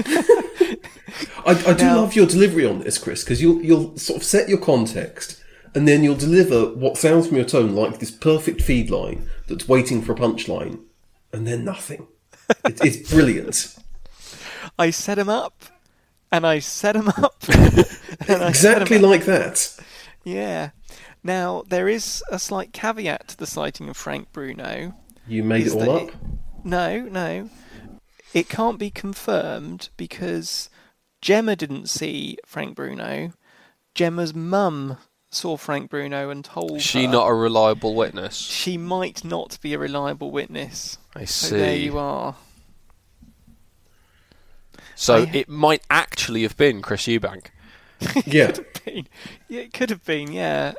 [1.45, 4.23] I, I do Now- love your delivery on this, Chris, because you'll you'll sort of
[4.23, 5.41] set your context,
[5.73, 9.67] and then you'll deliver what sounds from your tone like this perfect feed line that's
[9.67, 10.79] waiting for a punchline,
[11.31, 12.07] and then nothing.
[12.65, 13.75] It, it's brilliant.
[14.79, 15.63] I set him up,
[16.31, 19.03] and I set him up, and I set him Exactly up.
[19.03, 19.77] like that.
[20.23, 20.71] Yeah.
[21.25, 24.93] Now there is a slight caveat to the sighting of Frank Bruno.
[25.27, 26.19] You made Is it all that up.
[26.63, 27.49] No, no.
[28.31, 30.69] It can't be confirmed because
[31.21, 33.31] Gemma didn't see Frank Bruno.
[33.95, 34.97] Gemma's mum
[35.31, 38.37] saw Frank Bruno and told she her not a reliable witness?
[38.37, 40.99] she might not be a reliable witness.
[41.15, 41.85] I So there see.
[41.85, 42.35] you are.
[44.95, 47.47] So I- it might actually have been Chris Eubank.
[48.27, 48.51] Yeah.
[48.85, 49.07] been.
[49.47, 50.31] Yeah, it could have been.
[50.31, 50.73] Yeah,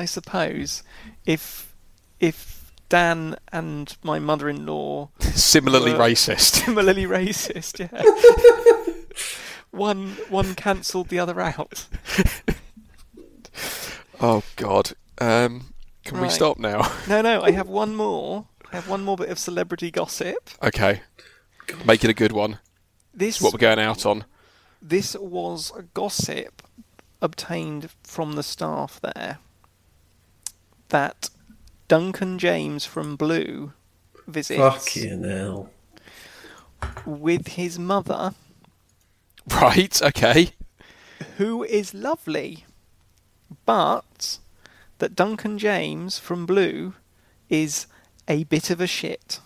[0.00, 0.82] I suppose
[1.26, 1.74] if
[2.18, 6.40] if Dan and my mother-in-law Similarly racist.
[6.64, 8.02] similarly racist, yeah.
[9.70, 11.86] one one cancelled the other out.
[14.20, 14.92] Oh God.
[15.18, 15.74] Um,
[16.04, 16.90] can we stop now?
[17.08, 18.46] No, no, I have one more.
[18.72, 20.50] I have one more bit of celebrity gossip.
[20.62, 21.02] okay.
[21.84, 22.58] Make it a good one.
[23.14, 24.24] This is what we're going out on.
[24.82, 26.62] this was gossip
[27.22, 29.38] obtained from the staff there
[30.90, 31.30] that
[31.88, 33.72] Duncan James from Blue
[34.26, 35.70] visits Fucking hell.
[37.04, 38.34] with his mother,
[39.50, 40.00] Right.
[40.02, 40.50] Okay.
[41.38, 42.64] who is lovely,
[43.66, 44.38] but
[44.98, 46.94] that Duncan James from Blue
[47.48, 47.86] is
[48.28, 49.40] a bit of a shit.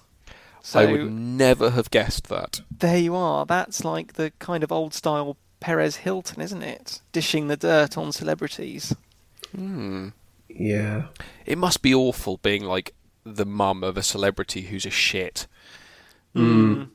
[0.63, 2.61] So I would never have guessed that.
[2.79, 3.45] there you are.
[3.47, 7.01] That's like the kind of old style Perez Hilton, isn't it?
[7.13, 8.95] Dishing the dirt on celebrities.
[9.55, 10.09] Hmm.
[10.57, 11.07] Yeah.
[11.47, 12.95] It must be awful being like
[13.25, 15.47] the mum of a celebrity who's a shit.
[16.35, 16.89] Mm.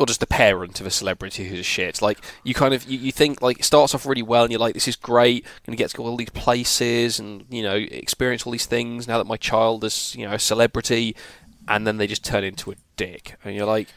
[0.00, 2.02] or just the parent of a celebrity who's a shit.
[2.02, 4.60] Like you kind of you, you think like it starts off really well and you're
[4.60, 7.76] like this is great, going to get to go all these places and you know
[7.76, 11.14] experience all these things now that my child is you know a celebrity,
[11.68, 13.88] and then they just turn into a dick and you're like,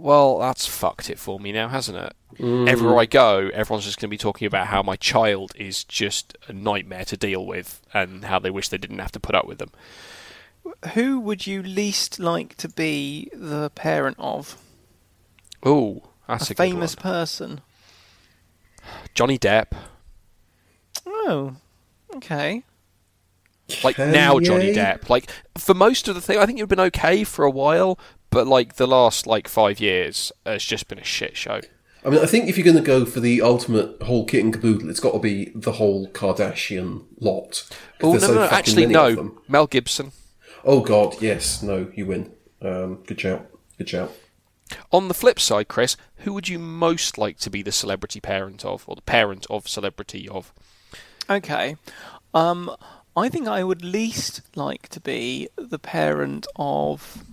[0.00, 2.14] well that's fucked it for me now, hasn't it?
[2.38, 2.68] Mm.
[2.68, 6.36] Everywhere I go, everyone's just going to be talking about how my child is just
[6.48, 9.46] a nightmare to deal with and how they wish they didn't have to put up
[9.46, 9.70] with them.
[10.94, 14.56] Who would you least like to be the parent of?
[15.62, 17.60] Oh, that's a, a famous person.
[19.14, 19.72] Johnny Depp.
[21.06, 21.56] Oh,
[22.16, 22.62] okay.
[23.84, 24.72] like now Johnny?
[24.72, 25.08] Depp.
[25.08, 27.98] Like for most of the thing, I think you've been okay for a while,
[28.30, 31.60] but like the last like five years has just been a shit show.
[32.04, 34.52] I mean, I think if you're going to go for the ultimate whole kit and
[34.52, 37.68] caboodle, it's got to be the whole Kardashian lot.
[38.02, 39.36] Oh no, so no, actually no.
[39.48, 40.12] Mel Gibson.
[40.64, 42.32] Oh God, yes, no, you win.
[42.62, 44.12] Um, good shout, good shout.
[44.92, 48.64] On the flip side, Chris, who would you most like to be the celebrity parent
[48.64, 50.52] of, or the parent of celebrity of?
[51.28, 51.76] Okay.
[52.32, 52.74] Um,
[53.16, 57.24] I think I would least like to be the parent of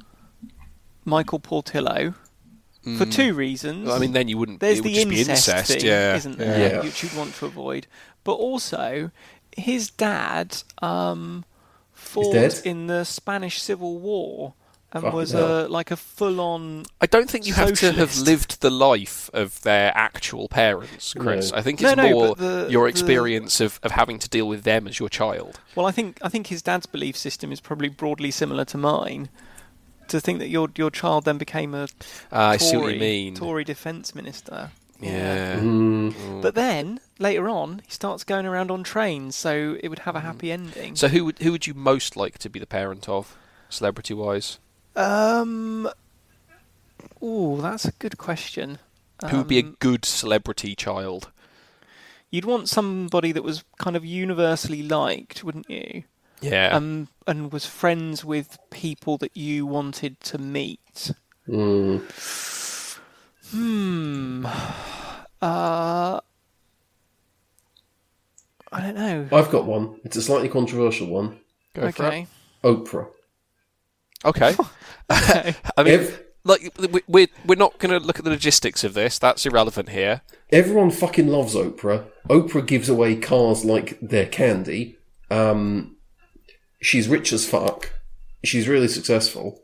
[1.07, 2.13] Michael Portillo
[2.97, 3.87] for two reasons.
[3.89, 3.95] Mm.
[3.95, 4.59] I mean, then you wouldn't.
[4.59, 6.15] There's it would the just be incest, incest, thing, yeah.
[6.15, 6.69] isn't there?
[6.75, 6.81] Yeah.
[6.83, 7.87] Which you'd want to avoid.
[8.23, 9.11] But also,
[9.57, 11.43] his dad um,
[11.93, 12.61] fought dead?
[12.63, 14.53] in the Spanish Civil War
[14.93, 15.65] and Fucking was hell.
[15.65, 16.85] a, like a full-on.
[17.01, 18.25] I don't think you have to have Socialist.
[18.25, 21.51] lived the life of their actual parents, Chris.
[21.51, 21.57] No.
[21.57, 24.29] I think No, it's no, more but the- your the- experience of, of having to
[24.29, 25.59] deal with them as your child.
[25.75, 29.27] Well, I think I think his dad's belief system is probably broadly similar to mine.
[30.09, 31.87] To think that your your child then became a
[32.31, 33.35] I Tory, see what you mean.
[33.35, 34.71] Tory defence minister.
[34.99, 35.59] Yeah.
[35.59, 40.15] Mm, But then later on, he starts going around on trains, so it would have
[40.15, 40.95] a happy ending.
[40.95, 43.37] So who would who would you most like to be the parent of,
[43.69, 44.57] celebrity wise?
[44.95, 45.87] Um.
[47.21, 48.79] Oh, that's a good question.
[49.29, 51.31] Who would be a Um, good celebrity child?
[52.29, 56.03] You'd want somebody that was kind of universally liked, wouldn't you?
[56.41, 56.69] Yeah.
[56.75, 61.11] Um, and was friends with people that you wanted to meet.
[61.47, 62.01] mm.
[63.51, 64.45] Hmm.
[65.41, 66.19] Uh.
[68.71, 69.27] I don't know.
[69.31, 69.99] I've got one.
[70.03, 71.39] It's a slightly controversial one.
[71.73, 72.07] Go for it.
[72.07, 72.27] okay.
[72.63, 73.07] Oprah.
[74.25, 74.55] Okay.
[75.11, 75.55] okay.
[75.77, 78.93] I mean, Ev- like we- we're we're not going to look at the logistics of
[78.93, 79.17] this.
[79.19, 80.21] That's irrelevant here.
[80.49, 82.05] Everyone fucking loves Oprah.
[82.29, 84.97] Oprah gives away cars like they're candy.
[85.31, 85.96] Um,
[86.79, 87.93] she's rich as fuck.
[88.43, 89.61] She's really successful.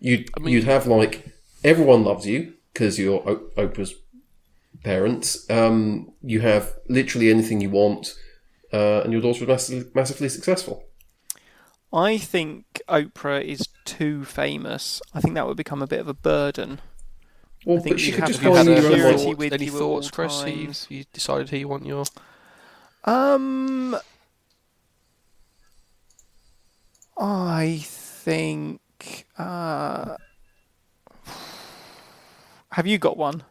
[0.00, 1.26] You'd mean- you'd have like
[1.64, 3.94] everyone loves you because you're o- Oprah's
[4.84, 5.48] parents.
[5.50, 8.14] Um, you have literally anything you want,
[8.72, 10.84] uh, and your daughter was massively, massively successful.
[11.92, 15.00] I think Oprah is too famous.
[15.14, 16.80] I think that would become a bit of a burden.
[17.64, 19.18] Well, I think but she you could have just go have on a your own
[19.18, 20.44] security with Any you thoughts, Chris?
[20.46, 22.04] You, you decided who you want your.
[23.04, 23.96] Um,
[27.18, 29.26] I think.
[29.36, 30.16] Uh,
[32.72, 33.42] have you got one?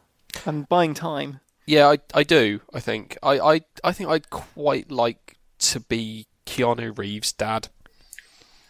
[0.46, 1.40] I'm buying time.
[1.66, 2.60] Yeah, I, I do.
[2.72, 7.68] I think I, I I think I'd quite like to be Keanu Reeves' dad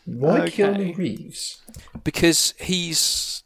[0.04, 0.62] Why Okay.
[0.64, 1.60] Keanu Reeves?
[2.02, 3.44] because he's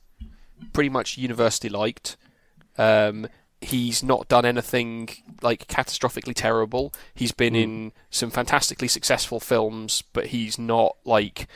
[0.72, 2.16] pretty much universally liked.
[2.78, 3.26] Um,
[3.62, 5.08] he's not done anything
[5.40, 6.92] like catastrophically terrible.
[7.14, 7.60] He's been hmm.
[7.60, 11.46] in some fantastically successful films, but he's not like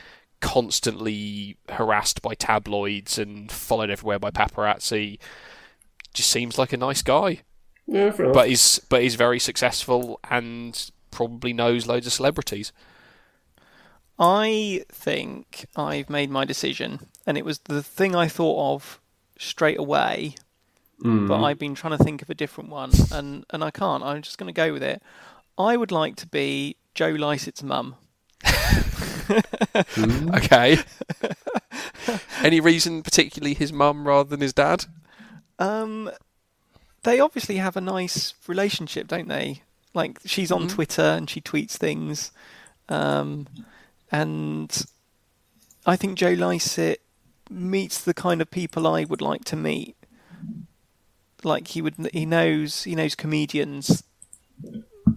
[0.41, 5.19] constantly harassed by tabloids and followed everywhere by paparazzi.
[6.15, 7.43] Just seems like a nice guy,
[7.87, 12.73] Yeah, fair but he's but he's very successful and probably knows loads of celebrities.
[14.19, 19.01] I think I've made my decision, and it was the thing I thought of
[19.39, 20.37] straight away.
[21.03, 21.27] Hmm.
[21.27, 24.03] But I've been trying to think of a different one, and, and I can't.
[24.03, 25.03] I'm just going to go with it.
[25.59, 27.97] I would like to be Joe Lycett's mum.
[30.37, 30.79] Okay.
[32.43, 34.85] Any reason, particularly his mum rather than his dad?
[35.59, 36.11] Um,
[37.03, 39.63] they obviously have a nice relationship, don't they?
[39.95, 42.31] Like she's on Twitter and she tweets things,
[42.89, 43.49] um,
[44.13, 44.85] and
[45.87, 47.01] I think Joe Lycett
[47.49, 49.96] meets the kind of people I would like to meet.
[51.47, 54.03] Like he would, he knows he knows comedians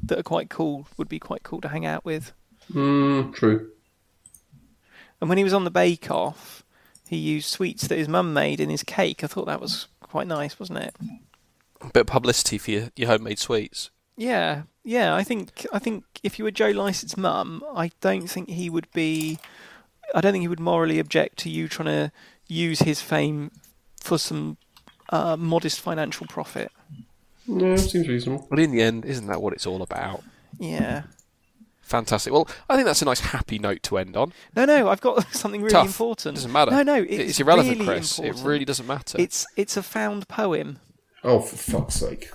[0.03, 0.87] that are quite cool.
[0.97, 2.33] Would be quite cool to hang out with.
[2.71, 3.71] Mm, true.
[5.19, 6.63] And when he was on the Bake Off,
[7.07, 9.23] he used sweets that his mum made in his cake.
[9.23, 10.95] I thought that was quite nice, wasn't it?
[11.81, 13.89] A bit of publicity for your, your homemade sweets.
[14.15, 15.15] Yeah, yeah.
[15.15, 18.91] I think I think if you were Joe Lycett's mum, I don't think he would
[18.93, 19.39] be.
[20.13, 22.11] I don't think he would morally object to you trying to
[22.47, 23.51] use his fame
[23.99, 24.57] for some
[25.09, 26.71] uh, modest financial profit.
[27.47, 28.47] No, seems reasonable.
[28.49, 30.23] But in the end, isn't that what it's all about?
[30.59, 31.03] Yeah.
[31.81, 32.31] Fantastic.
[32.31, 34.31] Well, I think that's a nice happy note to end on.
[34.55, 34.89] No, no.
[34.89, 35.87] I've got something really Tough.
[35.87, 36.35] important.
[36.35, 36.69] Doesn't matter.
[36.69, 37.01] No, no.
[37.01, 38.19] It's, It's, irrelevant, really Chris.
[38.19, 38.45] Important.
[38.45, 39.19] It really doesn't matter.
[39.19, 40.79] It's it's a found poem.
[41.23, 42.29] Oh, for fuck's sake.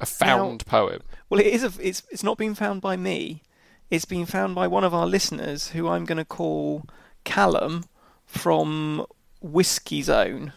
[0.00, 1.00] a found poem.
[1.28, 1.64] Well, it is.
[1.64, 3.42] A, it's it's not been found by me.
[3.90, 6.84] It's been found by one of our listeners, who I'm going to call
[7.24, 7.86] Callum
[8.24, 9.04] from
[9.40, 10.52] Whiskey Zone.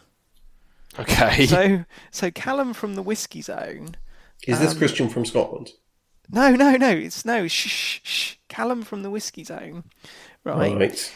[0.99, 1.45] Okay.
[1.45, 3.95] So, so Callum from the Whiskey Zone.
[4.47, 5.71] Is Um, this Christian from Scotland?
[6.29, 6.89] No, no, no.
[6.89, 7.47] It's no.
[7.47, 8.35] Shh, shh, shh.
[8.49, 9.83] Callum from the Whiskey Zone.
[10.43, 10.75] Right.
[10.75, 11.13] Right.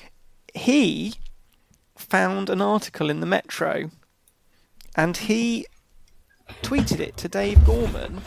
[0.54, 1.14] He
[1.96, 3.92] found an article in the Metro,
[4.96, 5.66] and he
[6.64, 8.22] tweeted it to Dave Gorman,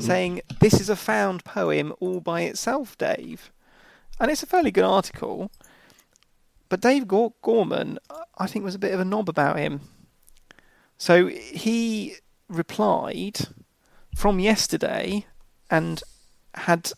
[0.00, 3.50] saying, "This is a found poem all by itself, Dave."
[4.20, 5.50] And it's a fairly good article.
[6.68, 7.98] But Dave Gorman,
[8.38, 9.80] I think, was a bit of a knob about him.
[10.96, 12.16] So he
[12.48, 13.48] replied
[14.14, 15.26] from yesterday
[15.70, 16.02] and
[16.54, 16.92] had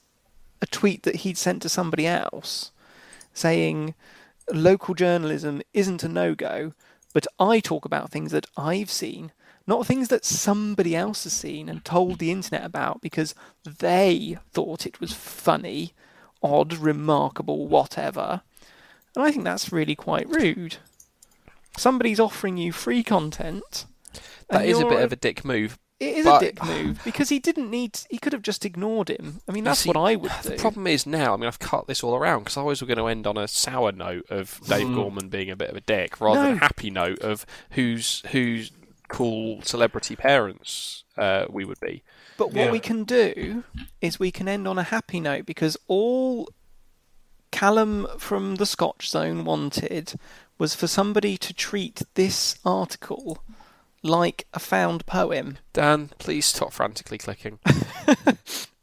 [0.61, 2.73] a tweet that he'd sent to somebody else
[3.33, 3.95] saying
[4.53, 6.73] local journalism isn't a no go,
[7.13, 9.33] but I talk about things that I've seen,
[9.67, 13.35] not things that somebody else has seen and told the internet about because
[13.65, 15.93] they thought it was funny,
[16.43, 18.43] odd, remarkable, whatever.
[19.15, 20.77] And I think that's really quite rude.
[21.77, 23.87] Somebody's offering you free content.
[24.49, 25.79] That is a bit of a dick move.
[25.99, 27.99] It is but- a dick move because he didn't need.
[28.11, 29.41] He could have just ignored him.
[29.49, 30.51] I mean, that's see, what I would do.
[30.51, 32.99] The problem is now, I mean, I've cut this all around because I was going
[32.99, 36.21] to end on a sour note of Dave Gorman being a bit of a dick
[36.21, 38.73] rather than a happy note of whose whose
[39.09, 42.03] cool celebrity parents uh, we would be.
[42.37, 42.71] But what Yeah.
[42.73, 43.65] we can do
[44.03, 46.49] is we can end on a happy note because all
[47.53, 50.15] Callum from the Scotch Zone wanted
[50.59, 53.43] was for somebody to treat this article
[54.03, 55.59] like a found poem.
[55.73, 57.59] Dan, please stop frantically clicking.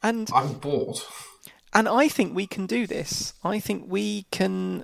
[0.05, 0.97] And I'm bored.
[1.73, 3.33] and I think we can do this.
[3.41, 4.83] I think we can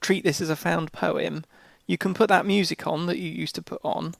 [0.00, 1.44] treat this as a found poem.
[1.88, 4.14] You can put that music on that you used to put on.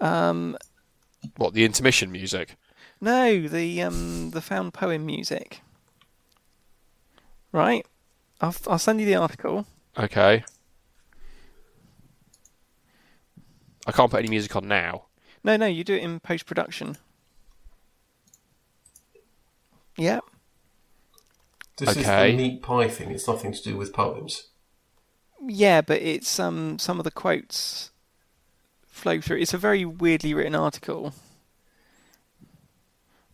[0.00, 0.56] Um,
[1.36, 2.56] What the intermission music?
[3.00, 5.60] No, the um the found poem music.
[7.52, 7.86] Right,
[8.40, 9.66] I'll I'll send you the article.
[9.96, 10.42] Okay.
[13.86, 15.06] I can't put any music on now.
[15.44, 16.96] No, no, you do it in post production.
[19.96, 20.20] Yeah,
[21.76, 22.00] This Okay.
[22.00, 23.10] is the neat pie thing.
[23.10, 24.48] It's nothing to do with poems.
[25.44, 27.90] yeah, but it's um some of the quotes
[28.86, 29.38] flow through.
[29.38, 31.12] It's a very weirdly written article.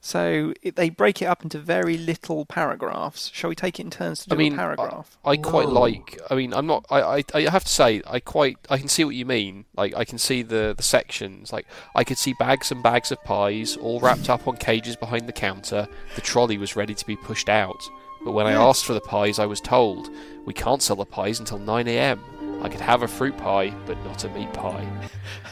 [0.09, 3.31] So it, they break it up into very little paragraphs.
[3.35, 5.19] Shall we take it in turns to do I mean, a paragraph?
[5.23, 5.75] I quite No.
[5.75, 6.19] like.
[6.31, 6.87] I mean, I'm not.
[6.89, 8.57] I, I, I have to say, I quite.
[8.71, 9.67] I can see what you mean.
[9.77, 11.53] Like, I can see the the sections.
[11.53, 15.29] Like, I could see bags and bags of pies, all wrapped up on cages behind
[15.29, 15.87] the counter.
[16.15, 17.83] The trolley was ready to be pushed out.
[18.25, 20.09] But when I asked for the pies, I was told
[20.47, 22.19] we can't sell the pies until 9 a.m.
[22.63, 24.89] I could have a fruit pie, but not a meat pie.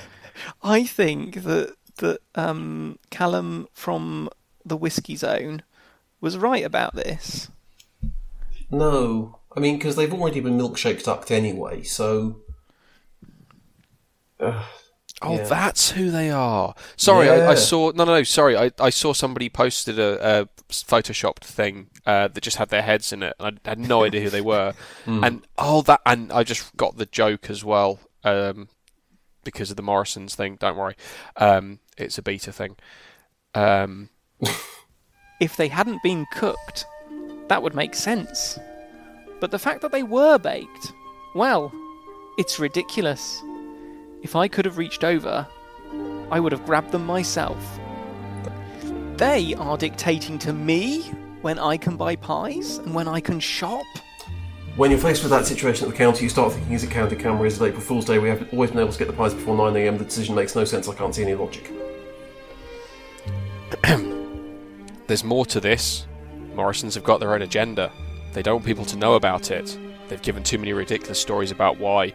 [0.63, 4.31] I think that that um, Callum from
[4.67, 5.63] the Whiskey Zone
[6.21, 7.51] was right about this.
[8.71, 11.83] No, I mean because they've already been milkshake ducked anyway.
[11.83, 12.41] So
[15.23, 15.45] Oh, Yeah.
[15.45, 16.75] that's who they are.
[16.97, 17.91] Sorry, I, I saw.
[17.93, 18.23] No, no, no.
[18.23, 22.83] Sorry, I, I saw somebody posted a, a photoshopped thing uh, that just had their
[22.83, 23.35] heads in it.
[23.41, 24.75] and I had no idea who they were.
[25.07, 26.03] And oh, that.
[26.05, 28.69] And I just got the joke as well um,
[29.43, 30.57] because of the Morrison's thing.
[30.57, 30.97] Don't worry,
[31.39, 32.77] um, it's a beta thing.
[33.55, 34.11] Um,
[35.41, 36.87] If they hadn't been cooked,
[37.49, 38.59] that would make sense.
[39.41, 40.93] But the fact that they were baked,
[41.35, 41.71] well,
[42.39, 43.43] it's ridiculous.
[44.23, 45.47] If I could have reached over,
[46.31, 47.79] I would have grabbed them myself.
[49.17, 51.03] They are dictating to me
[51.43, 53.87] when I can buy pies and when I can shop.
[54.77, 57.19] when you're faced with that situation at the counter, you start thinking: Is it Candid
[57.21, 57.47] Camera?
[57.47, 58.19] Is it April Fool's Day?
[58.19, 59.97] We have always been able to get the pies before nine a.m.
[59.99, 60.89] The decision makes no sense.
[60.89, 61.71] I can't see any logic.
[65.07, 66.07] there's more to this.
[66.55, 67.93] Morrison's have got their own agenda.
[68.33, 69.77] They don't want people to know about it.
[70.09, 72.15] They've given too many ridiculous stories about why.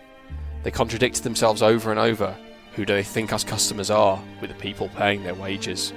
[0.63, 2.35] They contradict themselves over and over.
[2.75, 5.93] Who do they think us customers are, with the people paying their wages?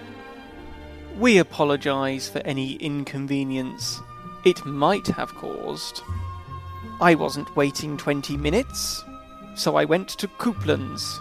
[1.18, 4.01] We apologise for any inconvenience
[4.45, 6.03] it might have caused.
[7.01, 9.03] I wasn't waiting 20 minutes,
[9.55, 11.20] so I went to Coupland's.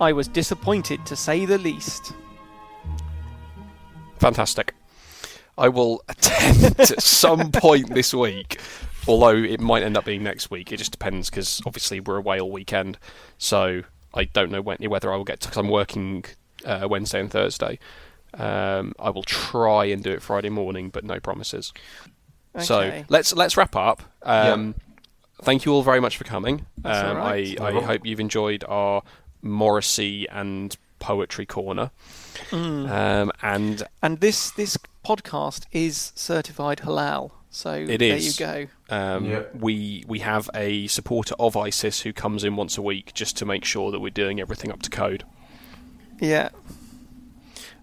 [0.00, 2.12] I was disappointed to say the least.
[4.18, 4.74] Fantastic.
[5.56, 8.60] I will attempt at some point this week,
[9.06, 10.72] although it might end up being next week.
[10.72, 12.98] It just depends because obviously we're away all weekend,
[13.38, 13.82] so
[14.14, 16.24] I don't know when, whether I will get because I'm working
[16.64, 17.78] uh, Wednesday and Thursday.
[18.34, 21.72] Um, I will try and do it Friday morning, but no promises.
[22.54, 22.64] Okay.
[22.64, 24.02] So let's let's wrap up.
[24.22, 24.74] Um,
[25.40, 26.66] Thank you all very much for coming.
[26.84, 27.60] Um, right.
[27.60, 29.02] I, I hope you've enjoyed our
[29.40, 31.90] Morrissey and poetry corner.
[32.50, 32.90] Mm.
[32.90, 38.38] Um, and And this this podcast is certified halal, so It there is.
[38.40, 38.66] you go.
[38.90, 39.42] Um, Yeah.
[39.54, 43.44] We we have a supporter of ISIS who comes in once a week just to
[43.46, 45.24] make sure that we're doing everything up to code.
[46.20, 46.50] Yeah.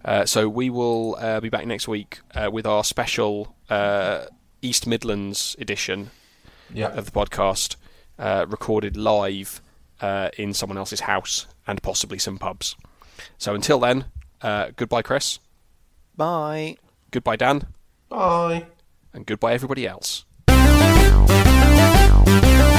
[0.04, 4.26] Uh, so we will uh, be back next week uh, with our special uh,
[4.62, 6.10] East Midlands edition
[6.72, 6.88] Yeah.
[6.92, 7.76] of the podcast,
[8.18, 9.60] uh, recorded live
[10.00, 12.76] uh, in someone else's house and possibly some pubs.
[13.38, 14.04] So until then,
[14.42, 15.38] uh, goodbye, Chris.
[16.16, 16.76] Bye.
[17.10, 17.66] Goodbye, Dan.
[18.08, 18.66] Bye.
[19.12, 20.24] And goodbye, everybody else.
[22.26, 22.75] Thank